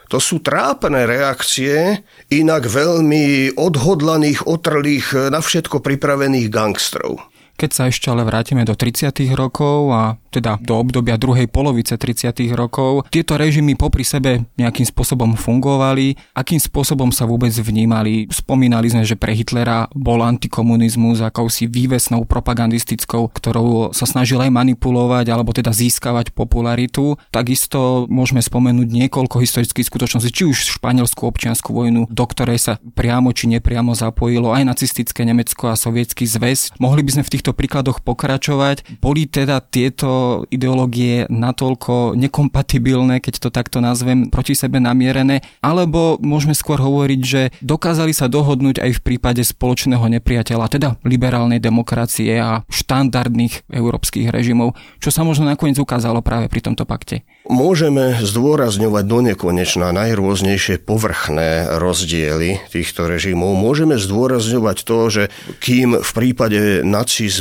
To 0.09 0.17
sú 0.17 0.41
trápne 0.41 1.05
reakcie 1.05 2.01
inak 2.33 2.73
veľmi 2.73 3.57
odhodlaných, 3.61 4.49
otrlých, 4.49 5.29
na 5.29 5.45
všetko 5.45 5.85
pripravených 5.85 6.49
gangstrov. 6.49 7.21
Keď 7.55 7.71
sa 7.71 7.87
ešte 7.87 8.11
ale 8.11 8.27
vrátime 8.27 8.67
do 8.67 8.75
30. 8.75 9.15
rokov 9.39 9.95
a 9.95 10.19
teda 10.35 10.59
do 10.59 10.75
obdobia 10.75 11.15
druhej 11.15 11.47
polovice 11.47 11.95
30. 11.95 12.35
rokov, 12.59 13.07
tieto 13.15 13.39
režimy 13.39 13.79
popri 13.79 14.03
sebe 14.03 14.51
nejakým 14.59 14.83
spôsobom 14.83 15.39
fungovali, 15.39 16.19
akým 16.35 16.59
spôsobom 16.59 17.15
sa 17.15 17.31
vôbec 17.31 17.55
vnímali. 17.55 18.27
Spomínali 18.35 18.91
sme, 18.91 19.07
že 19.07 19.15
pre 19.15 19.31
Hitlera 19.39 19.87
bol 19.95 20.19
antikomunizmus 20.27 21.23
akousi 21.23 21.71
vývesnou 21.71 22.27
propagandistickou, 22.27 23.31
ktorou 23.31 23.95
sa 23.95 24.11
snažil 24.11 24.43
aj 24.43 24.51
manipulovať 24.51 25.31
alebo 25.31 25.55
teda 25.55 25.71
získavať 25.71 26.35
popularitu. 26.35 27.15
Takisto 27.31 28.11
môžeme 28.11 28.43
spomenúť 28.43 28.91
niekoľko 28.91 29.39
historických 29.39 29.87
skutočností, 29.87 30.35
či 30.35 30.43
už 30.51 30.83
španielskú 30.83 31.31
občianskú 31.31 31.71
vojnu, 31.71 32.11
do 32.11 32.25
ktorej 32.27 32.59
sa 32.59 32.73
priamo 32.83 33.31
či 33.31 33.47
nepriamo 33.47 33.95
zapojilo 33.95 34.51
aj 34.51 34.67
nacistické 34.67 35.23
Nemecko 35.23 35.71
a 35.71 35.79
sovietský 35.79 36.27
zväz. 36.27 36.75
Mohli 36.83 37.07
by 37.07 37.11
sme 37.15 37.23
v 37.23 37.33
týchto 37.45 37.61
príkladoch 37.61 38.01
pokračovať. 38.01 39.05
Boli 39.05 39.29
teda 39.29 39.61
tieto 39.61 40.43
ideológie 40.49 41.29
natoľko 41.29 42.17
nekompatibilné, 42.17 43.21
keď 43.21 43.37
to 43.37 43.49
takto 43.53 43.85
nazvem, 43.85 44.33
proti 44.33 44.57
sebe 44.57 44.81
namierené, 44.81 45.45
alebo 45.61 46.17
môžeme 46.25 46.57
skôr 46.57 46.81
hovoriť, 46.81 47.21
že 47.21 47.53
dokázali 47.61 48.17
sa 48.17 48.33
dohodnúť 48.33 48.81
aj 48.81 48.97
v 48.97 49.05
prípade 49.05 49.45
spoločného 49.45 50.09
nepriateľa, 50.17 50.73
teda 50.73 50.97
liberálnej 51.05 51.61
demokracie 51.61 52.33
a 52.41 52.65
štandardných 52.73 53.69
európskych 53.69 54.33
režimov, 54.33 54.73
čo 55.05 55.13
sa 55.13 55.21
možno 55.21 55.45
nakoniec 55.45 55.77
ukázalo 55.77 56.25
práve 56.25 56.49
pri 56.49 56.65
tomto 56.65 56.89
pakte. 56.89 57.29
Môžeme 57.45 58.25
zdôrazňovať 58.25 59.05
do 59.05 59.19
nekonečna 59.21 59.93
najrôznejšie 59.93 60.81
povrchné 60.81 61.77
rozdiely 61.77 62.65
týchto 62.73 63.05
režimov. 63.05 63.53
Môžeme 63.53 64.01
zdôrazňovať 64.01 64.79
to, 64.89 64.99
že 65.13 65.23
kým 65.61 66.01
v 66.01 66.11
prípade 66.17 66.81
nacizmu 66.81 67.34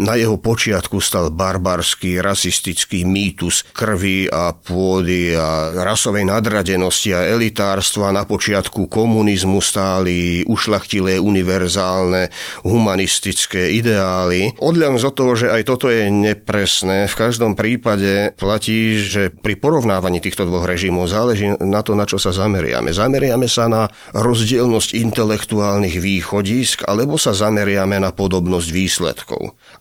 na 0.00 0.16
jeho 0.16 0.40
počiatku 0.40 0.98
stal 0.98 1.28
barbarský, 1.30 2.18
rasistický 2.24 3.04
mýtus 3.04 3.68
krvi 3.76 4.26
a 4.32 4.56
pôdy 4.56 5.36
a 5.36 5.70
rasovej 5.76 6.26
nadradenosti 6.26 7.12
a 7.12 7.28
elitárstva, 7.28 8.14
na 8.14 8.24
počiatku 8.24 8.88
komunizmu 8.88 9.60
stáli 9.60 10.42
ušlachtilé, 10.48 11.20
univerzálne, 11.20 12.32
humanistické 12.64 13.76
ideály. 13.76 14.56
Odľam 14.58 14.96
z 14.96 15.04
toho, 15.12 15.32
že 15.36 15.52
aj 15.52 15.62
toto 15.68 15.92
je 15.92 16.08
nepresné, 16.08 17.04
v 17.06 17.18
každom 17.18 17.52
prípade 17.52 18.32
platí, 18.40 18.96
že 19.02 19.28
pri 19.28 19.58
porovnávaní 19.58 20.22
týchto 20.22 20.48
dvoch 20.48 20.64
režimov 20.64 21.10
záleží 21.10 21.52
na 21.60 21.84
to, 21.84 21.92
na 21.92 22.08
čo 22.08 22.16
sa 22.16 22.32
zameriame. 22.32 22.94
Zameriame 22.94 23.50
sa 23.50 23.68
na 23.68 23.92
rozdielnosť 24.16 24.96
intelektuálnych 24.96 26.00
východisk 26.00 26.88
alebo 26.88 27.20
sa 27.20 27.36
zameriame 27.36 28.00
na 28.00 28.14
podobnosť 28.14 28.68
výsledkov. 28.72 29.11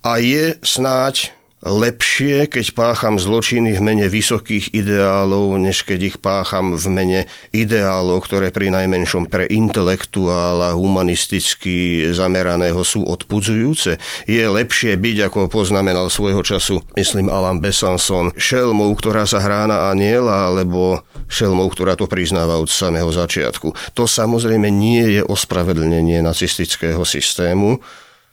A 0.03 0.19
je 0.19 0.59
snáď 0.61 1.31
lepšie, 1.61 2.49
keď 2.49 2.73
pácham 2.73 3.21
zločiny 3.21 3.77
v 3.77 3.81
mene 3.85 4.07
vysokých 4.09 4.73
ideálov, 4.73 5.61
než 5.61 5.85
keď 5.85 5.99
ich 6.13 6.17
pácham 6.17 6.73
v 6.73 6.85
mene 6.89 7.21
ideálov, 7.53 8.25
ktoré 8.25 8.49
pri 8.49 8.73
najmenšom 8.73 9.29
pre 9.29 9.45
intelektuála 9.45 10.73
humanisticky 10.73 12.09
zameraného 12.17 12.81
sú 12.81 13.05
odpudzujúce. 13.05 14.01
Je 14.25 14.41
lepšie 14.41 14.97
byť, 14.97 15.29
ako 15.29 15.53
poznamenal 15.53 16.09
svojho 16.09 16.41
času, 16.41 16.81
myslím 16.97 17.29
Alan 17.29 17.61
Besanson, 17.61 18.33
šelmou, 18.33 18.89
ktorá 18.97 19.29
sa 19.29 19.37
hrá 19.37 19.69
na 19.69 19.93
aniela, 19.93 20.49
alebo 20.49 21.05
šelmou, 21.29 21.69
ktorá 21.69 21.93
to 21.93 22.09
priznáva 22.09 22.57
od 22.57 22.73
samého 22.73 23.13
začiatku. 23.13 23.93
To 23.93 24.09
samozrejme 24.09 24.65
nie 24.73 25.13
je 25.13 25.21
ospravedlnenie 25.21 26.25
nacistického 26.25 27.05
systému, 27.05 27.77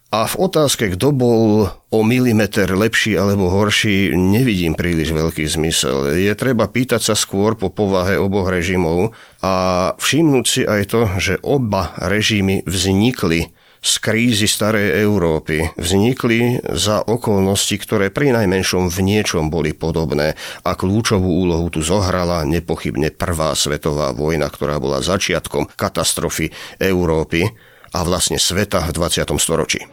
a 0.09 0.25
v 0.25 0.35
otázke, 0.41 0.97
kto 0.97 1.13
bol 1.13 1.69
o 1.69 2.01
milimeter 2.01 2.73
lepší 2.73 3.21
alebo 3.21 3.53
horší, 3.53 4.17
nevidím 4.17 4.73
príliš 4.73 5.13
veľký 5.13 5.45
zmysel. 5.45 6.17
Je 6.17 6.33
treba 6.33 6.65
pýtať 6.65 7.13
sa 7.13 7.15
skôr 7.15 7.61
po 7.61 7.69
povahe 7.69 8.17
oboch 8.17 8.49
režimov 8.49 9.13
a 9.45 9.53
všimnúť 10.01 10.47
si 10.49 10.63
aj 10.65 10.83
to, 10.89 11.01
že 11.21 11.35
oba 11.45 11.93
režimy 12.01 12.65
vznikli 12.65 13.53
z 13.79 13.93
krízy 14.03 14.49
starej 14.51 14.97
Európy. 14.97 15.77
Vznikli 15.77 16.57
za 16.73 17.05
okolnosti, 17.05 17.77
ktoré 17.79 18.09
pri 18.09 18.35
najmenšom 18.35 18.91
v 18.91 18.99
niečom 19.05 19.53
boli 19.53 19.77
podobné. 19.77 20.35
A 20.67 20.75
kľúčovú 20.75 21.29
úlohu 21.47 21.69
tu 21.71 21.85
zohrala 21.85 22.43
nepochybne 22.49 23.15
Prvá 23.15 23.55
svetová 23.55 24.11
vojna, 24.17 24.51
ktorá 24.51 24.81
bola 24.83 25.05
začiatkom 25.05 25.71
katastrofy 25.79 26.51
Európy 26.81 27.68
a 27.93 27.99
vlastne 28.05 28.37
sveta 28.41 28.85
v 28.89 28.93
20. 28.97 29.29
storočí. 29.39 29.85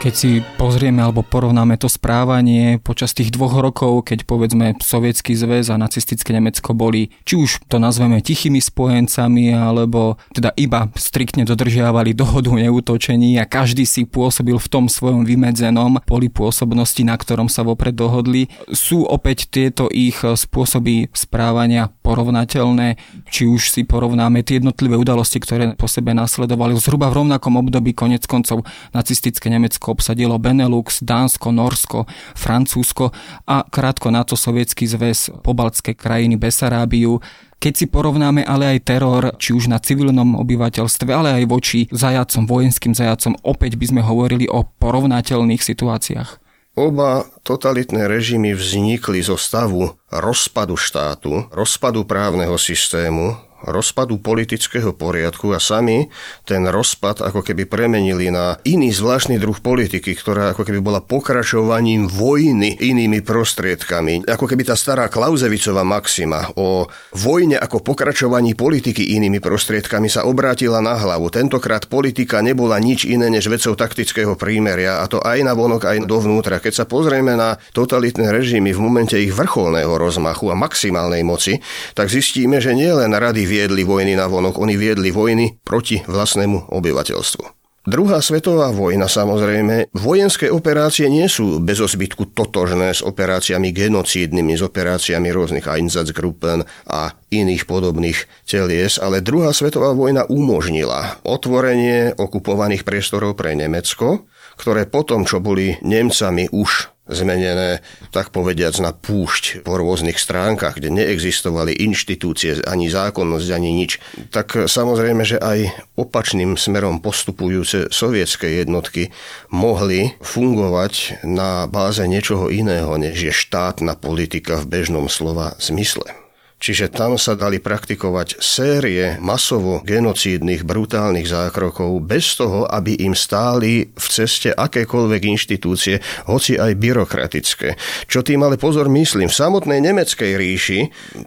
Keď 0.00 0.14
si 0.16 0.40
pozrieme 0.56 1.04
alebo 1.04 1.20
porovnáme 1.20 1.76
to 1.76 1.84
správanie 1.84 2.80
počas 2.80 3.12
tých 3.12 3.28
dvoch 3.36 3.60
rokov, 3.60 4.08
keď 4.08 4.24
povedzme 4.24 4.72
Sovietský 4.80 5.36
zväz 5.36 5.68
a 5.68 5.76
nacistické 5.76 6.32
Nemecko 6.32 6.72
boli, 6.72 7.12
či 7.28 7.36
už 7.36 7.68
to 7.68 7.76
nazveme 7.76 8.16
tichými 8.24 8.64
spojencami, 8.64 9.52
alebo 9.52 10.16
teda 10.32 10.56
iba 10.56 10.88
striktne 10.96 11.44
dodržiavali 11.44 12.16
dohodu 12.16 12.48
neútočení 12.48 13.36
a 13.36 13.44
každý 13.44 13.84
si 13.84 14.08
pôsobil 14.08 14.56
v 14.56 14.70
tom 14.72 14.88
svojom 14.88 15.28
vymedzenom 15.28 16.00
poli 16.08 16.32
pôsobnosti, 16.32 17.04
na 17.04 17.20
ktorom 17.20 17.52
sa 17.52 17.60
vopred 17.60 17.92
dohodli, 17.92 18.48
sú 18.72 19.04
opäť 19.04 19.52
tieto 19.52 19.92
ich 19.92 20.16
spôsoby 20.24 21.12
správania 21.12 21.92
porovnateľné, 22.00 22.96
či 23.28 23.44
už 23.44 23.68
si 23.68 23.84
porovnáme 23.84 24.40
tie 24.48 24.64
jednotlivé 24.64 24.96
udalosti, 24.96 25.44
ktoré 25.44 25.76
po 25.76 25.92
sebe 25.92 26.16
nasledovali 26.16 26.72
zhruba 26.80 27.12
v 27.12 27.20
rovnakom 27.20 27.60
období 27.60 27.92
konec 27.92 28.24
koncov 28.24 28.64
nacistické 28.96 29.52
Nemecko 29.52 29.89
obsadilo 29.90 30.38
Benelux, 30.38 31.02
Dánsko, 31.02 31.50
Norsko, 31.50 32.06
Francúzsko 32.38 33.10
a 33.44 33.66
krátko 33.66 34.14
na 34.14 34.22
to 34.22 34.38
Sovietský 34.38 34.86
zväz, 34.86 35.34
pobaltské 35.42 35.98
krajiny, 35.98 36.38
Besarábiu. 36.38 37.18
Keď 37.60 37.72
si 37.76 37.86
porovnáme 37.92 38.40
ale 38.40 38.78
aj 38.78 38.88
teror, 38.88 39.22
či 39.36 39.52
už 39.52 39.68
na 39.68 39.76
civilnom 39.76 40.38
obyvateľstve, 40.40 41.10
ale 41.12 41.42
aj 41.42 41.44
voči 41.44 41.84
zajacom, 41.92 42.48
vojenským 42.48 42.96
zajacom, 42.96 43.36
opäť 43.44 43.76
by 43.76 43.86
sme 43.90 44.02
hovorili 44.06 44.48
o 44.48 44.64
porovnateľných 44.64 45.60
situáciách. 45.60 46.40
Oba 46.78 47.26
totalitné 47.44 48.06
režimy 48.06 48.56
vznikli 48.56 49.20
zo 49.20 49.36
stavu 49.36 49.92
rozpadu 50.08 50.78
štátu, 50.78 51.50
rozpadu 51.52 52.06
právneho 52.06 52.56
systému, 52.56 53.36
rozpadu 53.66 54.16
politického 54.22 54.96
poriadku 54.96 55.52
a 55.52 55.60
sami 55.60 56.08
ten 56.48 56.64
rozpad 56.64 57.20
ako 57.20 57.44
keby 57.44 57.68
premenili 57.68 58.32
na 58.32 58.56
iný 58.64 58.88
zvláštny 58.94 59.36
druh 59.36 59.56
politiky, 59.60 60.16
ktorá 60.16 60.56
ako 60.56 60.64
keby 60.64 60.80
bola 60.80 61.00
pokračovaním 61.04 62.08
vojny 62.08 62.80
inými 62.80 63.20
prostriedkami. 63.20 64.24
Ako 64.24 64.48
keby 64.48 64.64
tá 64.64 64.74
stará 64.78 65.12
Klauzevicová 65.12 65.84
maxima 65.84 66.48
o 66.56 66.88
vojne 67.12 67.60
ako 67.60 67.84
pokračovaní 67.84 68.56
politiky 68.56 69.16
inými 69.20 69.42
prostriedkami 69.42 70.08
sa 70.08 70.24
obrátila 70.24 70.80
na 70.80 70.96
hlavu. 70.96 71.28
Tentokrát 71.28 71.84
politika 71.84 72.40
nebola 72.40 72.80
nič 72.80 73.04
iné 73.04 73.28
než 73.28 73.52
vecou 73.52 73.76
taktického 73.76 74.38
prímeria 74.40 75.02
a 75.02 75.08
to 75.10 75.20
aj 75.20 75.42
na 75.44 75.52
vonok, 75.52 75.84
aj 75.84 76.06
dovnútra. 76.08 76.62
Keď 76.62 76.72
sa 76.72 76.84
pozrieme 76.88 77.36
na 77.36 77.60
totalitné 77.76 78.32
režimy 78.32 78.72
v 78.72 78.80
momente 78.80 79.18
ich 79.18 79.34
vrcholného 79.34 79.92
rozmachu 79.98 80.48
a 80.48 80.56
maximálnej 80.56 81.26
moci, 81.26 81.58
tak 81.92 82.08
zistíme, 82.08 82.62
že 82.62 82.72
nielen 82.72 83.12
rady 83.12 83.49
viedli 83.50 83.82
vojny 83.82 84.14
na 84.14 84.30
vonok, 84.30 84.62
oni 84.62 84.78
viedli 84.78 85.10
vojny 85.10 85.58
proti 85.66 85.98
vlastnému 86.06 86.70
obyvateľstvu. 86.70 87.58
Druhá 87.80 88.20
svetová 88.20 88.76
vojna 88.76 89.08
samozrejme, 89.08 89.88
vojenské 89.96 90.52
operácie 90.52 91.08
nie 91.08 91.24
sú 91.32 91.64
bez 91.64 91.80
ozbytku 91.80 92.36
totožné 92.36 92.92
s 92.92 93.00
operáciami 93.00 93.72
genocídnymi, 93.72 94.52
s 94.52 94.62
operáciami 94.62 95.32
rôznych 95.32 95.64
Einsatzgruppen 95.64 96.60
a 96.84 97.16
iných 97.32 97.64
podobných 97.64 98.28
telies, 98.44 99.00
ale 99.00 99.24
druhá 99.24 99.56
svetová 99.56 99.96
vojna 99.96 100.28
umožnila 100.28 101.24
otvorenie 101.24 102.20
okupovaných 102.20 102.84
priestorov 102.84 103.40
pre 103.40 103.56
Nemecko, 103.56 104.28
ktoré 104.60 104.84
potom, 104.84 105.24
čo 105.24 105.40
boli 105.40 105.80
Nemcami 105.80 106.52
už 106.52 106.99
zmenené, 107.10 107.82
tak 108.14 108.30
povediac, 108.30 108.74
na 108.78 108.94
púšť 108.94 109.66
po 109.66 109.76
rôznych 109.76 110.16
stránkach, 110.16 110.78
kde 110.78 110.94
neexistovali 110.94 111.74
inštitúcie, 111.76 112.62
ani 112.64 112.88
zákonnosť, 112.88 113.48
ani 113.50 113.70
nič, 113.74 113.98
tak 114.30 114.54
samozrejme, 114.70 115.22
že 115.26 115.42
aj 115.42 115.74
opačným 115.98 116.54
smerom 116.54 117.02
postupujúce 117.02 117.90
sovietské 117.90 118.62
jednotky 118.62 119.10
mohli 119.50 120.14
fungovať 120.22 121.26
na 121.26 121.66
báze 121.66 122.02
niečoho 122.06 122.48
iného, 122.48 122.94
než 122.96 123.16
je 123.18 123.32
štátna 123.34 123.98
politika 123.98 124.62
v 124.62 124.80
bežnom 124.80 125.10
slova 125.10 125.58
zmysle. 125.58 126.29
Čiže 126.60 126.92
tam 126.92 127.16
sa 127.16 127.32
dali 127.32 127.56
praktikovať 127.56 128.36
série 128.36 129.16
masovo 129.16 129.80
genocídnych, 129.80 130.60
brutálnych 130.68 131.24
zákrokov 131.24 132.04
bez 132.04 132.36
toho, 132.36 132.68
aby 132.68 133.00
im 133.00 133.16
stáli 133.16 133.88
v 133.96 134.06
ceste 134.12 134.52
akékoľvek 134.52 135.22
inštitúcie, 135.24 136.04
hoci 136.28 136.60
aj 136.60 136.76
byrokratické. 136.76 137.80
Čo 138.04 138.20
tým 138.20 138.44
ale 138.44 138.60
pozor 138.60 138.92
myslím, 138.92 139.32
v 139.32 139.40
samotnej 139.40 139.80
nemeckej 139.80 140.36
ríši 140.36 140.80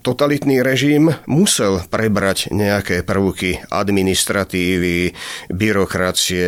totalitný 0.05 0.61
režim 0.61 1.09
musel 1.25 1.81
prebrať 1.89 2.53
nejaké 2.53 3.01
prvky 3.01 3.65
administratívy, 3.73 5.17
byrokracie, 5.49 6.45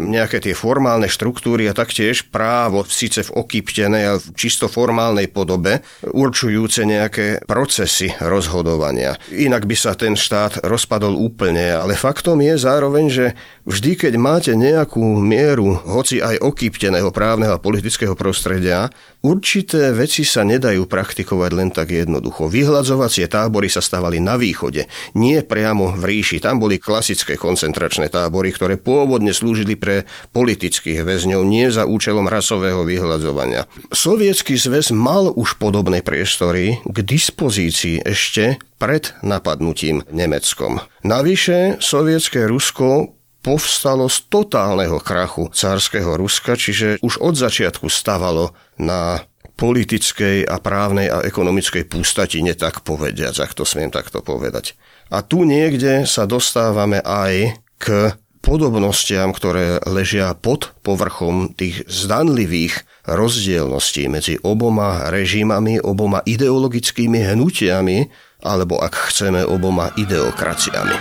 nejaké 0.00 0.40
tie 0.40 0.56
formálne 0.56 1.04
štruktúry 1.04 1.68
a 1.68 1.76
taktiež 1.76 2.24
právo, 2.32 2.88
síce 2.88 3.28
v 3.28 3.44
okýptenej 3.44 4.04
a 4.08 4.16
čisto 4.32 4.72
formálnej 4.72 5.28
podobe, 5.28 5.84
určujúce 6.08 6.88
nejaké 6.88 7.44
procesy 7.44 8.08
rozhodovania. 8.26 9.18
Inak 9.32 9.66
by 9.66 9.76
sa 9.78 9.92
ten 9.98 10.18
štát 10.18 10.66
rozpadol 10.66 11.14
úplne, 11.14 11.74
ale 11.74 11.98
faktom 11.98 12.38
je 12.42 12.54
zároveň, 12.58 13.06
že 13.10 13.26
vždy, 13.66 14.08
keď 14.08 14.14
máte 14.18 14.52
nejakú 14.54 15.02
mieru, 15.18 15.78
hoci 15.86 16.18
aj 16.22 16.42
okýpteného 16.42 17.10
právneho 17.14 17.54
a 17.54 17.62
politického 17.62 18.18
prostredia, 18.18 18.90
určité 19.22 19.94
veci 19.94 20.26
sa 20.26 20.42
nedajú 20.42 20.86
praktikovať 20.90 21.50
len 21.54 21.70
tak 21.70 21.94
jednoducho. 21.94 22.50
Vyhľadzovacie 22.50 23.30
tábory 23.30 23.70
sa 23.70 23.78
stávali 23.78 24.18
na 24.18 24.34
východe, 24.34 24.90
nie 25.14 25.38
priamo 25.42 25.94
v 25.94 26.02
ríši. 26.02 26.42
Tam 26.42 26.58
boli 26.58 26.82
klasické 26.82 27.38
koncentračné 27.38 28.10
tábory, 28.10 28.50
ktoré 28.50 28.76
pôvodne 28.78 29.30
slúžili 29.30 29.78
pre 29.78 30.04
politických 30.34 31.06
väzňov, 31.06 31.42
nie 31.46 31.70
za 31.70 31.86
účelom 31.86 32.26
rasového 32.26 32.82
vyhľadzovania. 32.82 33.70
Sovietský 33.94 34.58
zväz 34.58 34.90
mal 34.90 35.30
už 35.30 35.60
podobné 35.62 36.02
priestory 36.02 36.82
k 36.82 36.96
dispozícii 37.02 38.02
ešte 38.12 38.60
pred 38.76 39.16
napadnutím 39.24 40.04
Nemeckom. 40.12 40.84
Navyše, 41.00 41.80
sovietské 41.80 42.44
Rusko 42.44 43.16
povstalo 43.42 44.06
z 44.06 44.28
totálneho 44.28 45.02
krachu 45.02 45.50
cárskeho 45.50 46.14
Ruska, 46.20 46.54
čiže 46.54 47.00
už 47.02 47.18
od 47.18 47.34
začiatku 47.34 47.88
stavalo 47.90 48.54
na 48.78 49.24
politickej 49.56 50.46
a 50.46 50.56
právnej 50.60 51.08
a 51.08 51.24
ekonomickej 51.24 51.88
pústatine, 51.88 52.52
tak 52.54 52.84
povediac, 52.84 53.34
ak 53.40 53.52
to 53.56 53.64
smiem 53.66 53.90
takto 53.90 54.20
povedať. 54.20 54.78
A 55.12 55.20
tu 55.24 55.44
niekde 55.44 56.04
sa 56.08 56.24
dostávame 56.24 57.02
aj 57.02 57.58
k 57.82 58.14
podobnostiam, 58.42 59.30
ktoré 59.30 59.78
ležia 59.86 60.34
pod 60.34 60.74
povrchom 60.82 61.54
tých 61.54 61.86
zdanlivých 61.86 62.82
rozdielností 63.06 64.10
medzi 64.10 64.36
oboma 64.42 65.08
režimami, 65.08 65.78
oboma 65.78 66.20
ideologickými 66.26 67.22
hnutiami, 67.22 68.10
alebo 68.42 68.82
ak 68.82 69.14
chceme, 69.14 69.46
oboma 69.46 69.94
ideokraciami. 69.94 70.96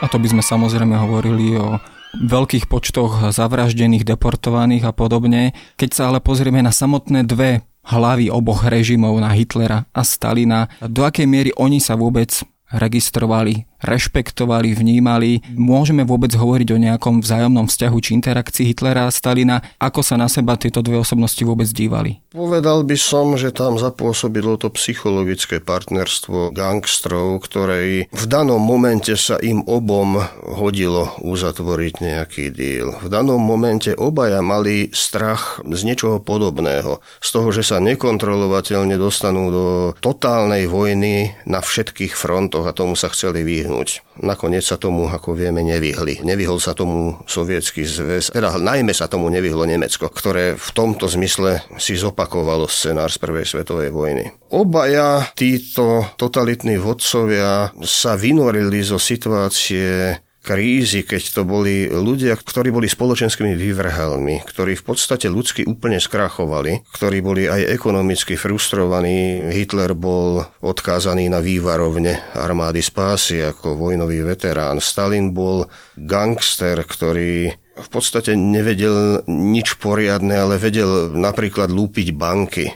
A 0.00 0.08
to 0.08 0.16
by 0.16 0.28
sme 0.32 0.40
samozrejme 0.44 0.96
hovorili 0.96 1.56
o 1.60 1.76
veľkých 2.16 2.66
počtoch 2.66 3.30
zavraždených, 3.30 4.04
deportovaných 4.04 4.88
a 4.88 4.92
podobne. 4.96 5.52
Keď 5.76 5.90
sa 5.92 6.02
ale 6.08 6.18
pozrieme 6.24 6.64
na 6.64 6.72
samotné 6.72 7.28
dve 7.28 7.62
hlavy 7.90 8.30
oboch 8.30 8.66
režimov, 8.66 9.18
na 9.18 9.34
Hitlera 9.34 9.86
a 9.90 10.02
Stalina, 10.06 10.70
do 10.82 11.02
akej 11.02 11.26
miery 11.26 11.50
oni 11.58 11.82
sa 11.82 11.98
vôbec 11.98 12.30
registrovali 12.70 13.69
rešpektovali, 13.82 14.76
vnímali. 14.76 15.42
Môžeme 15.56 16.04
vôbec 16.04 16.32
hovoriť 16.36 16.68
o 16.76 16.78
nejakom 16.78 17.24
vzájomnom 17.24 17.66
vzťahu 17.66 17.96
či 17.98 18.10
interakcii 18.16 18.64
Hitlera 18.70 19.08
a 19.08 19.14
Stalina? 19.14 19.64
Ako 19.80 20.04
sa 20.04 20.20
na 20.20 20.28
seba 20.28 20.60
tieto 20.60 20.84
dve 20.84 21.00
osobnosti 21.00 21.40
vôbec 21.42 21.66
dívali? 21.72 22.20
Povedal 22.30 22.86
by 22.86 22.94
som, 22.94 23.34
že 23.34 23.50
tam 23.50 23.74
zapôsobilo 23.74 24.54
to 24.54 24.70
psychologické 24.78 25.58
partnerstvo 25.58 26.54
gangstrov, 26.54 27.42
ktoré 27.42 28.06
v 28.06 28.24
danom 28.30 28.62
momente 28.62 29.18
sa 29.18 29.34
im 29.42 29.66
obom 29.66 30.22
hodilo 30.46 31.10
uzatvoriť 31.26 31.94
nejaký 31.98 32.54
díl. 32.54 32.94
V 33.02 33.08
danom 33.10 33.42
momente 33.42 33.90
obaja 33.98 34.46
mali 34.46 34.94
strach 34.94 35.58
z 35.66 35.80
niečoho 35.82 36.22
podobného. 36.22 37.02
Z 37.18 37.28
toho, 37.34 37.48
že 37.50 37.66
sa 37.66 37.82
nekontrolovateľne 37.82 38.94
dostanú 38.94 39.50
do 39.50 39.66
totálnej 39.98 40.70
vojny 40.70 41.34
na 41.50 41.58
všetkých 41.58 42.14
frontoch 42.14 42.62
a 42.70 42.76
tomu 42.76 42.94
sa 42.94 43.10
chceli 43.10 43.42
vyhnúť 43.42 43.69
vyhnúť. 43.70 44.18
Nakoniec 44.26 44.66
sa 44.66 44.74
tomu, 44.76 45.06
ako 45.06 45.38
vieme, 45.38 45.62
nevyhli. 45.62 46.26
Nevyhol 46.26 46.58
sa 46.58 46.74
tomu 46.74 47.22
sovietský 47.24 47.86
zväz, 47.86 48.34
teda 48.34 48.58
najmä 48.58 48.90
sa 48.90 49.06
tomu 49.06 49.30
nevyhlo 49.30 49.62
Nemecko, 49.62 50.10
ktoré 50.10 50.58
v 50.58 50.70
tomto 50.74 51.06
zmysle 51.06 51.62
si 51.78 51.94
zopakovalo 51.94 52.66
scenár 52.66 53.14
z 53.14 53.22
Prvej 53.22 53.46
svetovej 53.46 53.94
vojny. 53.94 54.26
Obaja 54.50 55.30
títo 55.38 56.10
totalitní 56.18 56.76
vodcovia 56.82 57.70
sa 57.86 58.18
vynorili 58.18 58.82
zo 58.82 58.98
situácie 58.98 60.18
krízy, 60.40 61.04
keď 61.04 61.22
to 61.36 61.42
boli 61.44 61.86
ľudia, 61.86 62.32
ktorí 62.34 62.72
boli 62.72 62.88
spoločenskými 62.88 63.52
vyvrhelmi, 63.54 64.42
ktorí 64.48 64.72
v 64.76 64.84
podstate 64.84 65.28
ľudsky 65.28 65.68
úplne 65.68 66.00
skrachovali, 66.00 66.88
ktorí 66.96 67.18
boli 67.20 67.44
aj 67.46 67.68
ekonomicky 67.76 68.40
frustrovaní. 68.40 69.52
Hitler 69.52 69.92
bol 69.92 70.44
odkázaný 70.64 71.28
na 71.28 71.44
vývarovne 71.44 72.32
armády 72.32 72.80
spásy 72.80 73.44
ako 73.44 73.76
vojnový 73.76 74.24
veterán. 74.24 74.80
Stalin 74.80 75.36
bol 75.36 75.68
gangster, 75.94 76.80
ktorý 76.88 77.52
v 77.80 77.88
podstate 77.88 78.36
nevedel 78.36 79.24
nič 79.28 79.80
poriadne, 79.80 80.36
ale 80.36 80.60
vedel 80.60 81.12
napríklad 81.16 81.72
lúpiť 81.72 82.12
banky. 82.12 82.66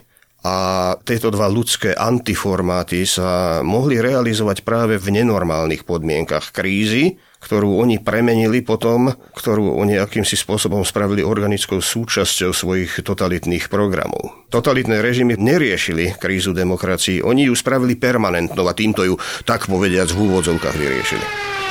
A 0.44 0.92
tieto 1.08 1.32
dva 1.32 1.48
ľudské 1.48 1.96
antiformáty 1.96 3.08
sa 3.08 3.60
mohli 3.64 3.96
realizovať 3.96 4.60
práve 4.60 5.00
v 5.00 5.08
nenormálnych 5.16 5.88
podmienkach 5.88 6.52
krízy, 6.52 7.16
ktorú 7.44 7.76
oni 7.76 8.00
premenili 8.00 8.64
potom, 8.64 9.12
ktorú 9.36 9.76
oni 9.76 10.00
akýmsi 10.00 10.40
spôsobom 10.40 10.80
spravili 10.80 11.20
organickou 11.20 11.84
súčasťou 11.84 12.56
svojich 12.56 13.04
totalitných 13.04 13.68
programov. 13.68 14.48
Totalitné 14.48 15.04
režimy 15.04 15.36
neriešili 15.36 16.16
krízu 16.16 16.56
demokracií, 16.56 17.20
oni 17.20 17.52
ju 17.52 17.54
spravili 17.54 18.00
permanentnou 18.00 18.64
a 18.64 18.72
týmto 18.72 19.04
ju, 19.04 19.14
tak 19.44 19.68
povediac, 19.68 20.08
v 20.08 20.18
úvodzovkách 20.24 20.76
vyriešili. 20.80 21.63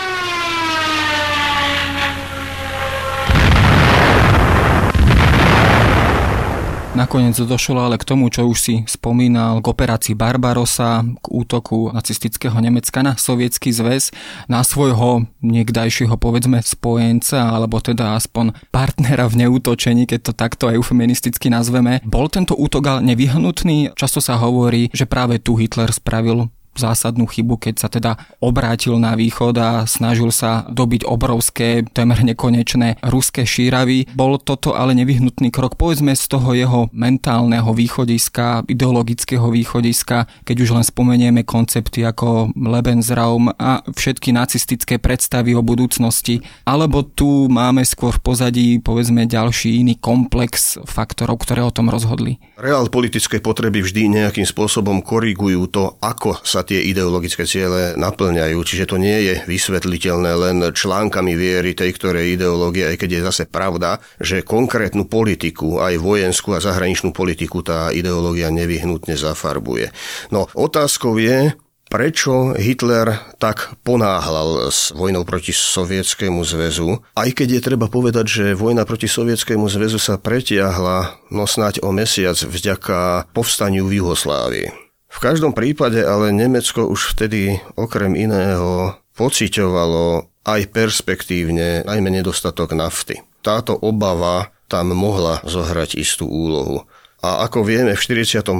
Nakoniec 6.94 7.34
došlo 7.42 7.82
ale 7.82 7.98
k 7.98 8.06
tomu, 8.06 8.30
čo 8.30 8.46
už 8.46 8.58
si 8.62 8.76
spomínal, 8.86 9.66
k 9.66 9.66
operácii 9.66 10.14
Barbarosa, 10.14 11.02
k 11.02 11.26
útoku 11.26 11.90
nacistického 11.90 12.54
Nemecka 12.62 13.02
na 13.02 13.18
sovietský 13.18 13.74
zväz, 13.74 14.14
na 14.46 14.62
svojho 14.62 15.26
niekdajšieho 15.42 16.14
povedzme 16.22 16.62
spojenca, 16.62 17.50
alebo 17.50 17.82
teda 17.82 18.14
aspoň 18.14 18.54
partnera 18.70 19.26
v 19.26 19.42
neútočení, 19.42 20.06
keď 20.06 20.20
to 20.22 20.34
takto 20.38 20.70
eufeministicky 20.70 21.50
nazveme. 21.50 21.98
Bol 22.06 22.30
tento 22.30 22.54
útok 22.54 22.86
ale 22.86 23.02
nevyhnutný? 23.10 23.98
Často 23.98 24.22
sa 24.22 24.38
hovorí, 24.38 24.94
že 24.94 25.10
práve 25.10 25.42
tu 25.42 25.58
Hitler 25.58 25.90
spravil 25.90 26.54
zásadnú 26.76 27.30
chybu, 27.30 27.58
keď 27.58 27.76
sa 27.78 27.88
teda 27.90 28.18
obrátil 28.42 28.98
na 28.98 29.14
východ 29.14 29.56
a 29.58 29.70
snažil 29.86 30.34
sa 30.34 30.66
dobiť 30.70 31.06
obrovské, 31.06 31.86
témer 31.86 32.26
nekonečné 32.26 33.02
ruské 33.06 33.46
šíravy. 33.46 34.12
Bol 34.18 34.42
toto 34.42 34.74
ale 34.74 34.98
nevyhnutný 34.98 35.54
krok, 35.54 35.78
povedzme 35.78 36.18
z 36.18 36.26
toho 36.28 36.58
jeho 36.58 36.82
mentálneho 36.92 37.70
východiska, 37.72 38.66
ideologického 38.66 39.46
východiska, 39.50 40.26
keď 40.44 40.56
už 40.60 40.70
len 40.80 40.86
spomenieme 40.86 41.46
koncepty 41.46 42.02
ako 42.02 42.54
Lebensraum 42.58 43.54
a 43.54 43.86
všetky 43.86 44.34
nacistické 44.34 44.98
predstavy 44.98 45.54
o 45.54 45.62
budúcnosti, 45.62 46.42
alebo 46.66 47.06
tu 47.06 47.48
máme 47.48 47.86
skôr 47.86 48.16
v 48.18 48.24
pozadí 48.24 48.68
povedzme 48.82 49.30
ďalší 49.30 49.86
iný 49.86 49.96
komplex 50.00 50.82
faktorov, 50.84 51.44
ktoré 51.46 51.62
o 51.62 51.74
tom 51.74 51.92
rozhodli. 51.92 52.42
Reál 52.58 52.90
politické 52.90 53.38
potreby 53.44 53.84
vždy 53.84 54.10
nejakým 54.10 54.48
spôsobom 54.48 55.04
korigujú 55.04 55.68
to, 55.70 56.00
ako 56.02 56.40
sa 56.42 56.63
tie 56.64 56.80
ideologické 56.90 57.44
ciele 57.46 57.94
naplňajú. 58.00 58.58
Čiže 58.64 58.90
to 58.90 58.98
nie 58.98 59.32
je 59.32 59.36
vysvetliteľné 59.46 60.32
len 60.34 60.58
článkami 60.72 61.36
viery 61.36 61.76
tej 61.76 61.92
ktorej 61.96 62.36
ideológie, 62.40 62.90
aj 62.90 62.98
keď 63.00 63.10
je 63.20 63.22
zase 63.28 63.44
pravda, 63.48 64.00
že 64.18 64.42
konkrétnu 64.42 65.06
politiku, 65.06 65.84
aj 65.84 66.00
vojenskú 66.00 66.56
a 66.56 66.64
zahraničnú 66.64 67.12
politiku 67.12 67.62
tá 67.62 67.92
ideológia 67.92 68.50
nevyhnutne 68.50 69.14
zafarbuje. 69.20 69.92
No 70.32 70.50
otázkou 70.56 71.20
je, 71.20 71.54
prečo 71.94 72.58
Hitler 72.58 73.14
tak 73.38 73.78
ponáhľal 73.86 74.74
s 74.74 74.90
vojnou 74.98 75.22
proti 75.30 75.54
Sovietskému 75.54 76.42
zväzu, 76.42 77.06
aj 77.14 77.30
keď 77.38 77.62
je 77.62 77.62
treba 77.62 77.86
povedať, 77.86 78.26
že 78.26 78.46
vojna 78.58 78.82
proti 78.82 79.06
Sovietskému 79.06 79.70
zväzu 79.70 80.02
sa 80.02 80.18
pretiahla 80.18 81.22
no 81.30 81.46
snáď 81.46 81.86
o 81.86 81.94
mesiac 81.94 82.34
vďaka 82.34 83.30
povstaniu 83.38 83.86
v 83.86 84.02
Juhoslávii. 84.02 84.83
V 85.14 85.18
každom 85.22 85.54
prípade 85.54 86.02
ale 86.02 86.34
Nemecko 86.34 86.90
už 86.90 87.14
vtedy 87.14 87.62
okrem 87.78 88.18
iného 88.18 88.98
pociťovalo 89.14 90.26
aj 90.44 90.62
perspektívne 90.74 91.86
najmä 91.86 92.10
nedostatok 92.10 92.74
nafty. 92.74 93.22
Táto 93.46 93.78
obava 93.78 94.50
tam 94.66 94.98
mohla 94.98 95.40
zohrať 95.46 96.02
istú 96.02 96.26
úlohu. 96.26 96.90
A 97.24 97.48
ako 97.48 97.64
vieme, 97.64 97.96
v 97.96 98.02
41. 98.04 98.60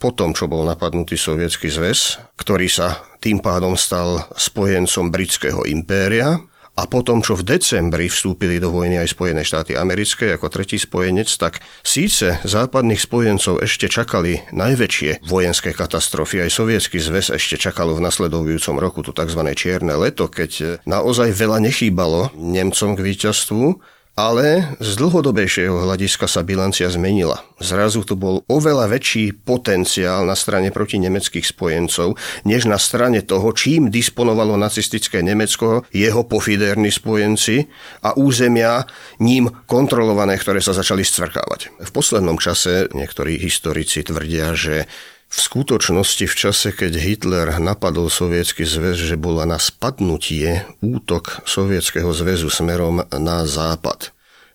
po 0.00 0.10
tom, 0.16 0.32
čo 0.32 0.48
bol 0.48 0.64
napadnutý 0.64 1.20
sovietský 1.20 1.68
zväz, 1.68 2.24
ktorý 2.40 2.64
sa 2.70 3.04
tým 3.20 3.44
pádom 3.44 3.76
stal 3.76 4.24
spojencom 4.32 5.12
britského 5.12 5.68
impéria, 5.68 6.40
a 6.72 6.88
potom, 6.88 7.20
čo 7.20 7.36
v 7.36 7.44
decembri 7.44 8.08
vstúpili 8.08 8.56
do 8.56 8.72
vojny 8.72 8.96
aj 8.96 9.12
Spojené 9.12 9.44
štáty 9.44 9.76
americké 9.76 10.32
ako 10.32 10.48
tretí 10.48 10.80
spojenec, 10.80 11.28
tak 11.36 11.60
síce 11.84 12.40
západných 12.48 12.96
spojencov 12.96 13.60
ešte 13.60 13.92
čakali 13.92 14.40
najväčšie 14.56 15.28
vojenské 15.28 15.76
katastrofy, 15.76 16.48
aj 16.48 16.50
sovietský 16.50 16.96
zväz 16.96 17.36
ešte 17.36 17.60
čakalo 17.60 17.92
v 17.92 18.04
nasledujúcom 18.08 18.80
roku 18.80 19.04
to 19.04 19.12
tzv. 19.12 19.40
čierne 19.52 19.92
leto, 20.00 20.32
keď 20.32 20.80
naozaj 20.88 21.36
veľa 21.36 21.60
nechýbalo 21.60 22.32
Nemcom 22.40 22.96
k 22.96 23.04
víťazstvu, 23.04 23.64
ale 24.12 24.76
z 24.76 24.90
dlhodobejšieho 25.00 25.88
hľadiska 25.88 26.28
sa 26.28 26.44
bilancia 26.44 26.84
zmenila. 26.92 27.40
Zrazu 27.64 28.04
tu 28.04 28.12
bol 28.12 28.44
oveľa 28.44 28.92
väčší 28.92 29.32
potenciál 29.32 30.28
na 30.28 30.36
strane 30.36 30.68
proti 30.68 31.00
nemeckých 31.00 31.48
spojencov, 31.48 32.20
než 32.44 32.68
na 32.68 32.76
strane 32.76 33.24
toho, 33.24 33.48
čím 33.56 33.88
disponovalo 33.88 34.60
nacistické 34.60 35.24
Nemecko, 35.24 35.88
jeho 35.96 36.28
pofidérni 36.28 36.92
spojenci 36.92 37.72
a 38.04 38.12
územia 38.12 38.84
ním 39.16 39.48
kontrolované, 39.64 40.36
ktoré 40.36 40.60
sa 40.60 40.76
začali 40.76 41.00
stvrkávať. 41.00 41.72
V 41.80 41.90
poslednom 41.90 42.36
čase 42.36 42.92
niektorí 42.92 43.40
historici 43.40 44.04
tvrdia, 44.04 44.52
že 44.52 44.84
v 45.32 45.38
skutočnosti 45.40 46.28
v 46.28 46.34
čase, 46.36 46.76
keď 46.76 46.92
Hitler 47.00 47.48
napadol 47.56 48.12
Sovietsky 48.12 48.68
zväz, 48.68 49.00
že 49.00 49.16
bola 49.16 49.48
na 49.48 49.56
spadnutie 49.56 50.68
útok 50.84 51.40
Sovietskeho 51.48 52.12
zväzu 52.12 52.52
smerom 52.52 53.00
na 53.08 53.48
západ. 53.48 54.12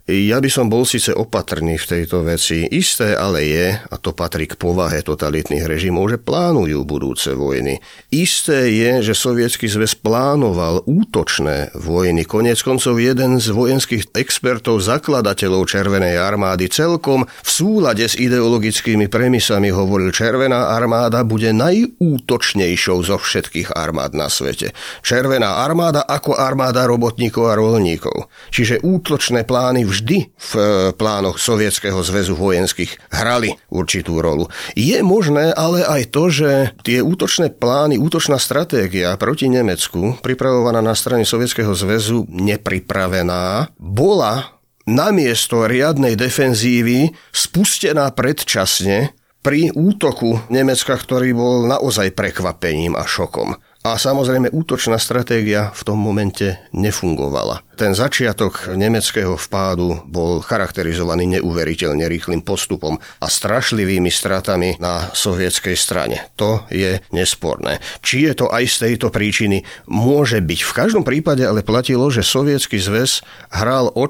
Ja 0.08 0.40
by 0.40 0.48
som 0.48 0.72
bol 0.72 0.88
síce 0.88 1.12
opatrný 1.12 1.76
v 1.76 1.84
tejto 1.84 2.24
veci. 2.24 2.64
Isté 2.64 3.12
ale 3.12 3.44
je, 3.44 3.76
a 3.76 3.96
to 4.00 4.16
patrí 4.16 4.48
k 4.48 4.56
povahe 4.56 5.04
totalitných 5.04 5.68
režimov, 5.68 6.08
že 6.08 6.16
plánujú 6.16 6.80
budúce 6.88 7.36
vojny. 7.36 7.84
Isté 8.16 8.72
je, 8.72 9.04
že 9.04 9.12
Sovietský 9.12 9.68
zväz 9.68 10.00
plánoval 10.00 10.88
útočné 10.88 11.76
vojny. 11.76 12.24
Konec 12.24 12.56
koncov 12.64 13.04
jeden 13.04 13.36
z 13.44 13.52
vojenských 13.52 14.16
expertov, 14.16 14.80
zakladateľov 14.80 15.68
Červenej 15.68 16.16
armády 16.16 16.72
celkom 16.72 17.28
v 17.28 17.50
súlade 17.52 18.08
s 18.08 18.16
ideologickými 18.16 19.12
premisami 19.12 19.76
hovoril, 19.76 20.16
Červená 20.16 20.72
armáda 20.72 21.28
bude 21.28 21.52
najútočnejšou 21.52 22.98
zo 23.04 23.20
všetkých 23.20 23.76
armád 23.76 24.16
na 24.16 24.32
svete. 24.32 24.72
Červená 25.04 25.60
armáda 25.68 26.08
ako 26.08 26.40
armáda 26.40 26.88
robotníkov 26.88 27.44
a 27.52 27.60
rolníkov. 27.60 28.32
Čiže 28.56 28.88
útočné 28.88 29.44
plány 29.44 29.84
vždy 29.84 29.97
vždy 29.98 30.30
v 30.30 30.52
e, 30.54 30.64
plánoch 30.94 31.42
Sovietskeho 31.42 31.98
zväzu 32.06 32.38
vojenských 32.38 33.10
hrali 33.10 33.58
určitú 33.74 34.22
rolu. 34.22 34.46
Je 34.78 35.02
možné 35.02 35.50
ale 35.58 35.82
aj 35.82 36.14
to, 36.14 36.30
že 36.30 36.52
tie 36.86 37.02
útočné 37.02 37.50
plány, 37.58 37.98
útočná 37.98 38.38
stratégia 38.38 39.18
proti 39.18 39.50
Nemecku, 39.50 40.22
pripravovaná 40.22 40.86
na 40.86 40.94
strane 40.94 41.26
Sovietskeho 41.26 41.74
zväzu, 41.74 42.30
nepripravená, 42.30 43.74
bola 43.82 44.58
namiesto 44.88 45.68
riadnej 45.68 46.16
defenzívy 46.16 47.12
spustená 47.34 48.08
predčasne 48.16 49.12
pri 49.44 49.72
útoku 49.72 50.44
Nemecka, 50.52 50.96
ktorý 50.96 51.32
bol 51.32 51.56
naozaj 51.72 52.12
prekvapením 52.16 52.96
a 53.00 53.04
šokom. 53.08 53.56
A 53.86 53.96
samozrejme 53.96 54.52
útočná 54.52 54.98
stratégia 54.98 55.70
v 55.72 55.82
tom 55.86 56.02
momente 56.02 56.58
nefungovala. 56.74 57.62
Ten 57.78 57.94
začiatok 57.94 58.74
nemeckého 58.74 59.38
vpádu 59.38 60.02
bol 60.10 60.42
charakterizovaný 60.42 61.38
neuveriteľne 61.38 62.10
rýchlým 62.10 62.42
postupom 62.42 62.98
a 62.98 63.28
strašlivými 63.30 64.10
stratami 64.10 64.82
na 64.82 65.14
sovietskej 65.14 65.78
strane. 65.78 66.34
To 66.42 66.66
je 66.74 66.98
nesporné. 67.14 67.78
Či 68.02 68.28
je 68.28 68.34
to 68.34 68.46
aj 68.50 68.66
z 68.66 68.76
tejto 68.90 69.14
príčiny? 69.14 69.62
Môže 69.86 70.42
byť. 70.42 70.60
V 70.66 70.74
každom 70.74 71.06
prípade 71.06 71.46
ale 71.46 71.62
platilo, 71.62 72.10
že 72.10 72.26
sovietský 72.26 72.82
zväz 72.82 73.22
hral 73.54 73.94
o 73.94 74.06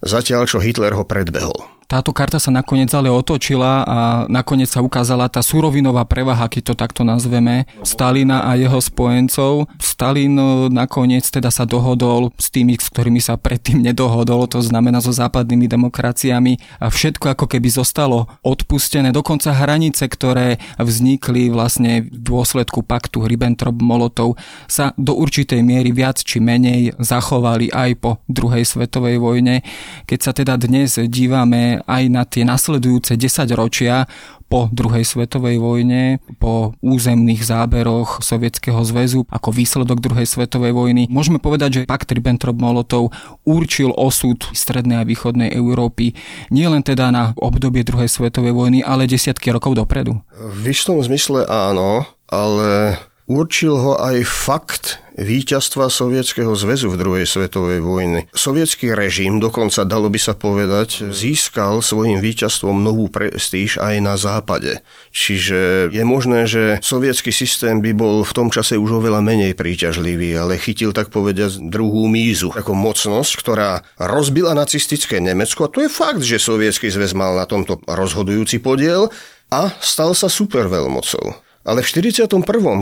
zatiaľ 0.00 0.48
čo 0.48 0.62
Hitler 0.64 0.96
ho 0.96 1.04
predbehol. 1.04 1.73
Táto 1.84 2.16
karta 2.16 2.40
sa 2.40 2.48
nakoniec 2.48 2.88
ale 2.96 3.12
otočila 3.12 3.84
a 3.84 3.98
nakoniec 4.30 4.72
sa 4.72 4.80
ukázala 4.80 5.28
tá 5.28 5.44
surovinová 5.44 6.08
prevaha, 6.08 6.48
keď 6.48 6.72
to 6.72 6.74
takto 6.74 7.02
nazveme, 7.04 7.68
Stalina 7.84 8.48
a 8.48 8.56
jeho 8.56 8.80
spojencov. 8.80 9.68
Stalin 9.76 10.34
e, 10.34 10.44
nakoniec 10.72 11.28
teda 11.28 11.52
sa 11.52 11.68
dohodol 11.68 12.32
s 12.40 12.48
tými, 12.48 12.78
s 12.80 12.88
ktorými 12.88 13.20
sa 13.20 13.36
predtým 13.36 13.84
nedohodol, 13.84 14.48
to 14.48 14.64
znamená 14.64 15.04
so 15.04 15.12
západnými 15.12 15.68
demokraciami 15.68 16.80
a 16.80 16.88
všetko 16.88 17.36
ako 17.36 17.46
keby 17.50 17.68
zostalo 17.68 18.32
odpustené. 18.40 19.12
Dokonca 19.12 19.52
hranice, 19.52 20.08
ktoré 20.08 20.56
vznikli 20.80 21.52
vlastne 21.52 22.08
v 22.08 22.16
dôsledku 22.16 22.80
paktu 22.80 23.24
Ribbentrop-Molotov 23.28 24.40
sa 24.66 24.96
do 24.96 25.14
určitej 25.16 25.60
miery 25.60 25.92
viac 25.92 26.20
či 26.22 26.40
menej 26.40 26.96
zachovali 26.96 27.68
aj 27.70 27.90
po 28.00 28.10
druhej 28.30 28.64
svetovej 28.64 29.20
vojne. 29.20 29.60
Keď 30.08 30.18
sa 30.20 30.32
teda 30.32 30.56
dnes 30.56 30.96
dívame 30.96 31.73
aj 31.82 32.02
na 32.12 32.22
tie 32.22 32.46
nasledujúce 32.46 33.18
10 33.18 33.50
ročia 33.58 34.06
po 34.46 34.70
druhej 34.70 35.02
svetovej 35.02 35.58
vojne, 35.58 36.22
po 36.38 36.76
územných 36.78 37.42
záberoch 37.42 38.22
Sovietskeho 38.22 38.78
zväzu 38.86 39.26
ako 39.26 39.50
výsledok 39.50 39.98
druhej 39.98 40.28
svetovej 40.28 40.70
vojny. 40.70 41.10
Môžeme 41.10 41.42
povedať, 41.42 41.82
že 41.82 41.90
pakt 41.90 42.12
Ribbentrop-Molotov 42.12 43.10
určil 43.42 43.90
osud 43.90 44.46
strednej 44.54 45.02
a 45.02 45.08
východnej 45.08 45.50
Európy 45.50 46.14
nielen 46.54 46.86
teda 46.86 47.10
na 47.10 47.34
obdobie 47.34 47.82
druhej 47.82 48.06
svetovej 48.06 48.54
vojny, 48.54 48.78
ale 48.84 49.10
desiatky 49.10 49.50
rokov 49.50 49.74
dopredu. 49.74 50.22
V 50.36 50.70
istom 50.70 51.00
zmysle 51.02 51.48
áno, 51.48 52.06
ale 52.28 53.00
určil 53.24 53.76
ho 53.76 53.96
aj 53.96 54.26
fakt 54.26 54.84
víťazstva 55.14 55.86
Sovietskeho 55.86 56.58
zväzu 56.58 56.90
v 56.90 56.98
druhej 56.98 57.26
svetovej 57.26 57.78
vojny. 57.86 58.26
Sovietský 58.34 58.90
režim, 58.98 59.38
dokonca 59.38 59.86
dalo 59.86 60.10
by 60.10 60.18
sa 60.18 60.34
povedať, 60.34 61.06
získal 61.14 61.78
svojim 61.86 62.18
víťazstvom 62.18 62.82
novú 62.82 63.06
prestíž 63.06 63.78
aj 63.78 63.94
na 64.02 64.18
západe. 64.18 64.82
Čiže 65.14 65.90
je 65.94 66.02
možné, 66.02 66.50
že 66.50 66.82
sovietský 66.82 67.30
systém 67.30 67.78
by 67.78 67.94
bol 67.94 68.26
v 68.26 68.32
tom 68.34 68.50
čase 68.50 68.74
už 68.74 68.98
oveľa 68.98 69.22
menej 69.22 69.54
príťažlivý, 69.54 70.34
ale 70.34 70.58
chytil 70.58 70.90
tak 70.90 71.14
povediať 71.14 71.62
druhú 71.70 72.10
mízu 72.10 72.50
ako 72.50 72.74
mocnosť, 72.74 73.32
ktorá 73.38 73.86
rozbila 74.02 74.50
nacistické 74.58 75.22
Nemecko. 75.22 75.70
A 75.70 75.72
to 75.72 75.86
je 75.86 75.90
fakt, 75.90 76.26
že 76.26 76.42
sovietský 76.42 76.90
zväz 76.90 77.14
mal 77.14 77.38
na 77.38 77.46
tomto 77.46 77.78
rozhodujúci 77.86 78.58
podiel 78.58 79.14
a 79.54 79.70
stal 79.78 80.10
sa 80.18 80.26
superveľmocou. 80.26 81.43
Ale 81.64 81.80
v 81.80 81.88
41., 81.88 82.28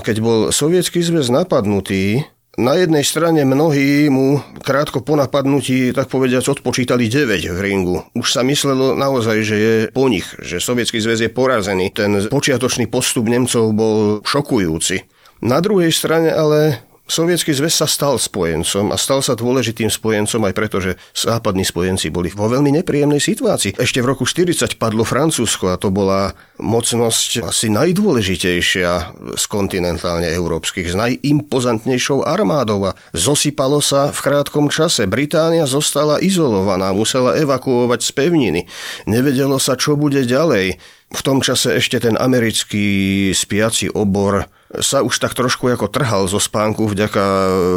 keď 0.02 0.16
bol 0.18 0.50
sovietský 0.50 1.06
zväz 1.06 1.30
napadnutý, 1.30 2.26
na 2.60 2.76
jednej 2.76 3.00
strane 3.00 3.48
mnohí 3.48 4.12
mu 4.12 4.36
krátko 4.60 5.00
po 5.00 5.16
napadnutí, 5.16 5.88
tak 5.96 6.12
povediac, 6.12 6.44
odpočítali 6.44 7.08
9 7.08 7.48
v 7.48 7.58
ringu. 7.64 8.04
Už 8.12 8.28
sa 8.28 8.44
myslelo 8.44 8.92
naozaj, 8.92 9.36
že 9.40 9.56
je 9.56 9.74
po 9.88 10.12
nich, 10.12 10.28
že 10.36 10.60
sovietský 10.60 11.00
zväz 11.00 11.24
je 11.24 11.30
porazený. 11.32 11.88
Ten 11.96 12.28
počiatočný 12.28 12.92
postup 12.92 13.24
Nemcov 13.24 13.72
bol 13.72 13.96
šokujúci. 14.20 15.00
Na 15.40 15.64
druhej 15.64 15.88
strane 15.96 16.28
ale 16.28 16.84
Sovietský 17.02 17.50
zväz 17.50 17.74
sa 17.82 17.90
stal 17.90 18.14
spojencom 18.14 18.94
a 18.94 18.96
stal 18.96 19.20
sa 19.26 19.34
dôležitým 19.34 19.90
spojencom 19.90 20.48
aj 20.48 20.54
preto, 20.54 20.78
že 20.78 20.94
západní 21.12 21.66
spojenci 21.66 22.14
boli 22.14 22.30
vo 22.30 22.46
veľmi 22.46 22.70
nepríjemnej 22.78 23.18
situácii. 23.18 23.74
Ešte 23.74 23.98
v 23.98 24.14
roku 24.14 24.22
40 24.22 24.78
padlo 24.78 25.02
Francúzsko 25.02 25.74
a 25.74 25.80
to 25.82 25.90
bola 25.90 26.32
mocnosť 26.62 27.42
asi 27.42 27.74
najdôležitejšia 27.74 28.90
z 29.34 29.44
kontinentálne 29.50 30.30
európskych, 30.30 30.88
s 30.88 30.96
najimpozantnejšou 30.96 32.22
armádou 32.22 32.94
a 32.94 32.96
zosypalo 33.10 33.82
sa 33.82 34.14
v 34.14 34.20
krátkom 34.22 34.70
čase. 34.70 35.10
Británia 35.10 35.66
zostala 35.66 36.22
izolovaná, 36.22 36.94
musela 36.94 37.34
evakuovať 37.34 37.98
z 37.98 38.10
pevniny. 38.14 38.62
Nevedelo 39.10 39.58
sa, 39.58 39.74
čo 39.74 39.98
bude 39.98 40.22
ďalej. 40.22 40.78
V 41.12 41.20
tom 41.20 41.44
čase 41.44 41.76
ešte 41.76 42.00
ten 42.00 42.16
americký 42.16 43.28
spiaci 43.36 43.92
obor 43.92 44.48
sa 44.80 45.04
už 45.04 45.20
tak 45.20 45.36
trošku 45.36 45.68
ako 45.68 45.92
trhal 45.92 46.24
zo 46.24 46.40
spánku 46.40 46.88
vďaka 46.88 47.24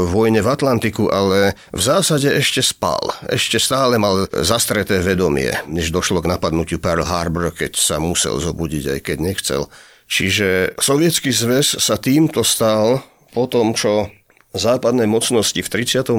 vojne 0.08 0.40
v 0.40 0.48
Atlantiku, 0.48 1.12
ale 1.12 1.60
v 1.76 1.82
zásade 1.84 2.32
ešte 2.32 2.64
spal. 2.64 3.02
Ešte 3.28 3.60
stále 3.60 4.00
mal 4.00 4.32
zastreté 4.32 5.04
vedomie, 5.04 5.52
než 5.68 5.92
došlo 5.92 6.24
k 6.24 6.32
napadnutiu 6.32 6.80
Pearl 6.80 7.04
Harbor, 7.04 7.52
keď 7.52 7.76
sa 7.76 8.00
musel 8.00 8.40
zobudiť, 8.40 8.96
aj 8.96 9.00
keď 9.04 9.18
nechcel. 9.20 9.62
Čiže 10.08 10.78
Sovietský 10.80 11.34
zväz 11.34 11.82
sa 11.82 12.00
týmto 12.00 12.46
stal 12.46 13.04
po 13.36 13.50
tom, 13.50 13.76
čo 13.76 14.08
západné 14.56 15.04
mocnosti 15.10 15.60
v 15.60 15.68
38. 15.68 16.16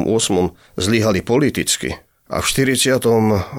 zlyhali 0.76 1.24
politicky 1.24 1.96
a 2.28 2.42
v 2.42 2.46
40. 2.46 3.00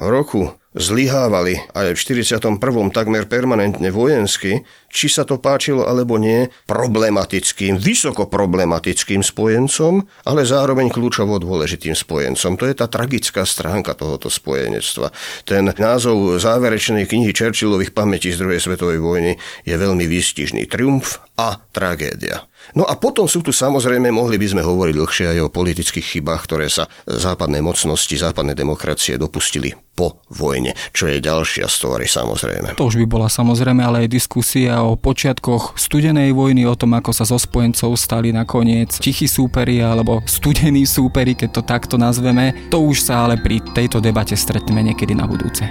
roku 0.03 0.53
zlyhávali 0.77 1.59
aj 1.73 1.93
v 1.93 1.99
41. 2.23 2.61
takmer 2.93 3.25
permanentne 3.25 3.89
vojensky, 3.89 4.63
či 4.87 5.07
sa 5.11 5.27
to 5.27 5.41
páčilo 5.41 5.83
alebo 5.83 6.15
nie, 6.15 6.47
problematickým, 6.69 7.75
vysoko 7.77 8.29
problematickým 8.29 9.21
spojencom, 9.21 10.05
ale 10.23 10.41
zároveň 10.47 10.87
kľúčovo 10.87 11.37
dôležitým 11.41 11.93
spojencom. 11.93 12.55
To 12.55 12.65
je 12.65 12.75
tá 12.77 12.87
tragická 12.87 13.43
stránka 13.43 13.97
tohoto 13.97 14.31
spojenectva. 14.31 15.11
Ten 15.43 15.69
názov 15.75 16.39
záverečnej 16.39 17.05
knihy 17.05 17.35
Churchillových 17.35 17.91
pamätí 17.91 18.31
z 18.31 18.39
druhej 18.41 18.63
svetovej 18.63 19.03
vojny 19.03 19.31
je 19.67 19.75
veľmi 19.75 20.05
výstižný. 20.07 20.65
Triumf 20.71 21.19
a 21.37 21.61
tragédia. 21.69 22.49
No 22.73 22.83
a 22.89 22.97
potom 22.97 23.29
sú 23.29 23.45
tu 23.45 23.53
samozrejme, 23.53 24.09
mohli 24.09 24.41
by 24.41 24.47
sme 24.57 24.65
hovoriť 24.65 24.95
dlhšie 24.97 25.25
aj 25.37 25.39
o 25.45 25.53
politických 25.53 26.17
chybách, 26.17 26.41
ktoré 26.49 26.67
sa 26.67 26.89
západné 27.05 27.61
mocnosti, 27.61 28.17
západné 28.17 28.57
demokracie 28.57 29.21
dopustili 29.21 29.86
po 29.97 30.21
vojne, 30.29 30.77
čo 30.93 31.09
je 31.09 31.17
ďalšia 31.17 31.65
story 31.65 32.05
samozrejme. 32.05 32.77
To 32.77 32.85
už 32.85 33.01
by 33.01 33.05
bola 33.09 33.25
samozrejme 33.25 33.81
ale 33.81 34.05
aj 34.05 34.13
diskusia 34.13 34.85
o 34.85 34.93
počiatkoch 34.93 35.73
studenej 35.73 36.37
vojny, 36.37 36.69
o 36.69 36.77
tom, 36.77 36.93
ako 36.93 37.09
sa 37.17 37.25
zo 37.25 37.41
spojencov 37.41 37.97
stali 37.97 38.29
nakoniec 38.29 38.93
tichí 39.01 39.25
súperi 39.25 39.81
alebo 39.81 40.21
studení 40.29 40.85
súperi, 40.85 41.33
keď 41.33 41.49
to 41.49 41.61
takto 41.65 41.95
nazveme. 41.97 42.53
To 42.69 42.85
už 42.85 43.01
sa 43.01 43.25
ale 43.25 43.41
pri 43.41 43.57
tejto 43.73 43.97
debate 43.97 44.37
stretneme 44.37 44.85
niekedy 44.85 45.17
na 45.17 45.25
budúce. 45.25 45.65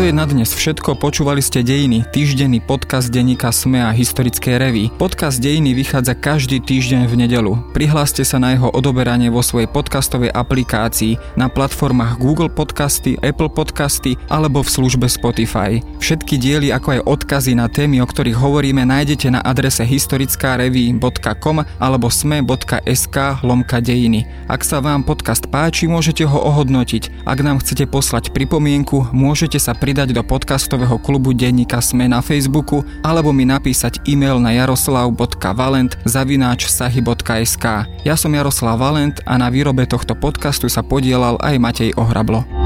To 0.00 0.08
je 0.08 0.16
na 0.16 0.24
dnes 0.24 0.48
všetko. 0.48 0.96
Počúvali 0.96 1.44
ste 1.44 1.60
Dejiny, 1.60 2.08
týždenný 2.08 2.64
podcast 2.64 3.12
denníka 3.12 3.52
SME 3.52 3.84
a 3.84 3.92
historické 3.92 4.56
revy. 4.56 4.88
Podcast 4.96 5.44
Dejiny 5.44 5.76
vychádza 5.76 6.16
každý 6.16 6.56
týždeň 6.64 7.04
v 7.04 7.14
nedelu. 7.20 7.52
Prihláste 7.76 8.24
sa 8.24 8.40
na 8.40 8.56
jeho 8.56 8.72
odoberanie 8.72 9.28
vo 9.28 9.44
svojej 9.44 9.68
podcastovej 9.68 10.32
aplikácii 10.32 11.20
na 11.36 11.52
platformách 11.52 12.16
Google 12.16 12.48
Podcasty, 12.48 13.20
Apple 13.20 13.52
Podcasty 13.52 14.16
alebo 14.32 14.64
v 14.64 14.72
službe 14.72 15.04
Spotify. 15.04 15.84
Všetky 16.00 16.40
diely 16.40 16.72
ako 16.72 16.88
aj 16.96 17.00
odkazy 17.04 17.52
na 17.52 17.68
témy, 17.68 18.00
o 18.00 18.08
ktorých 18.08 18.40
hovoríme, 18.40 18.88
nájdete 18.88 19.28
na 19.36 19.44
adrese 19.44 19.84
historickarevy.com 19.84 21.56
alebo 21.76 22.08
sme.sk 22.08 23.16
lomka 23.44 23.84
dejiny. 23.84 24.24
Ak 24.48 24.64
sa 24.64 24.80
vám 24.80 25.04
podcast 25.04 25.44
páči, 25.52 25.84
môžete 25.86 26.24
ho 26.24 26.40
ohodnotiť. 26.40 27.28
Ak 27.28 27.44
nám 27.44 27.60
chcete 27.60 27.84
poslať 27.84 28.32
pripomienku, 28.32 29.12
môžete 29.12 29.60
sa 29.60 29.76
pridať 29.76 30.16
do 30.16 30.24
podcastového 30.24 30.96
klubu 30.96 31.36
denníka 31.36 31.84
Sme 31.84 32.08
na 32.08 32.24
Facebooku 32.24 32.80
alebo 33.04 33.30
mi 33.36 33.44
napísať 33.44 34.00
e-mail 34.08 34.40
na 34.40 34.56
jaroslav.valent 34.56 36.00
zavináč 36.08 36.64
sahy.sk. 36.72 37.64
Ja 38.08 38.16
som 38.16 38.32
Jaroslav 38.32 38.80
Valent 38.80 39.20
a 39.28 39.36
na 39.36 39.52
výrobe 39.52 39.84
tohto 39.84 40.16
podcastu 40.16 40.72
sa 40.72 40.80
podielal 40.80 41.36
aj 41.44 41.60
Matej 41.60 41.90
Ohrablo. 42.00 42.59